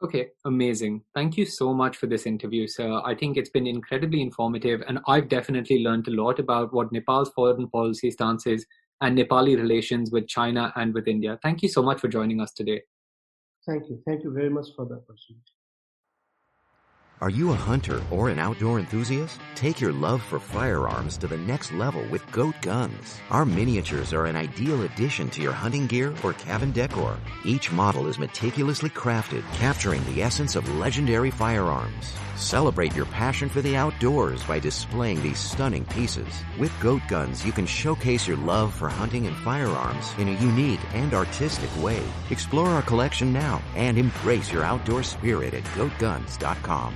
Okay, 0.02 0.28
amazing. 0.44 1.02
Thank 1.14 1.36
you 1.36 1.46
so 1.46 1.72
much 1.72 1.96
for 1.96 2.06
this 2.06 2.26
interview, 2.26 2.68
sir. 2.68 3.00
I 3.04 3.14
think 3.14 3.36
it's 3.36 3.50
been 3.50 3.66
incredibly 3.66 4.20
informative, 4.20 4.82
and 4.86 5.00
I've 5.08 5.28
definitely 5.28 5.82
learned 5.82 6.06
a 6.08 6.12
lot 6.12 6.38
about 6.38 6.72
what 6.72 6.92
Nepal's 6.92 7.30
foreign 7.30 7.68
policy 7.70 8.10
stance 8.10 8.46
is 8.46 8.66
and 9.00 9.18
Nepali 9.18 9.56
relations 9.56 10.12
with 10.12 10.28
China 10.28 10.72
and 10.76 10.94
with 10.94 11.08
India. 11.08 11.38
Thank 11.42 11.62
you 11.62 11.68
so 11.68 11.82
much 11.82 12.00
for 12.00 12.08
joining 12.08 12.40
us 12.40 12.52
today. 12.52 12.82
Thank 13.66 13.88
you. 13.88 14.00
Thank 14.06 14.24
you 14.24 14.32
very 14.32 14.50
much 14.50 14.68
for 14.76 14.84
the 14.84 14.94
opportunity. 14.94 15.52
Are 17.24 17.30
you 17.30 17.52
a 17.52 17.54
hunter 17.54 18.02
or 18.10 18.28
an 18.28 18.38
outdoor 18.38 18.78
enthusiast? 18.78 19.40
Take 19.54 19.80
your 19.80 19.94
love 19.94 20.22
for 20.22 20.38
firearms 20.38 21.16
to 21.16 21.26
the 21.26 21.38
next 21.38 21.72
level 21.72 22.04
with 22.10 22.30
Goat 22.30 22.54
Guns. 22.60 23.18
Our 23.30 23.46
miniatures 23.46 24.12
are 24.12 24.26
an 24.26 24.36
ideal 24.36 24.82
addition 24.82 25.30
to 25.30 25.40
your 25.40 25.54
hunting 25.54 25.86
gear 25.86 26.12
or 26.22 26.34
cabin 26.34 26.70
decor. 26.72 27.16
Each 27.42 27.72
model 27.72 28.08
is 28.08 28.18
meticulously 28.18 28.90
crafted, 28.90 29.42
capturing 29.54 30.04
the 30.04 30.22
essence 30.22 30.54
of 30.54 30.68
legendary 30.76 31.30
firearms. 31.30 32.12
Celebrate 32.36 32.94
your 32.94 33.06
passion 33.06 33.48
for 33.48 33.62
the 33.62 33.76
outdoors 33.76 34.42
by 34.44 34.58
displaying 34.58 35.22
these 35.22 35.38
stunning 35.38 35.84
pieces. 35.86 36.28
With 36.58 36.78
Goat 36.80 37.02
Guns, 37.08 37.46
you 37.46 37.52
can 37.52 37.64
showcase 37.64 38.26
your 38.26 38.36
love 38.36 38.74
for 38.74 38.88
hunting 38.88 39.26
and 39.26 39.36
firearms 39.36 40.12
in 40.18 40.28
a 40.28 40.40
unique 40.40 40.80
and 40.92 41.14
artistic 41.14 41.70
way. 41.82 42.02
Explore 42.30 42.68
our 42.68 42.82
collection 42.82 43.32
now 43.32 43.62
and 43.76 43.96
embrace 43.96 44.52
your 44.52 44.64
outdoor 44.64 45.04
spirit 45.04 45.54
at 45.54 45.64
goatguns.com. 45.64 46.94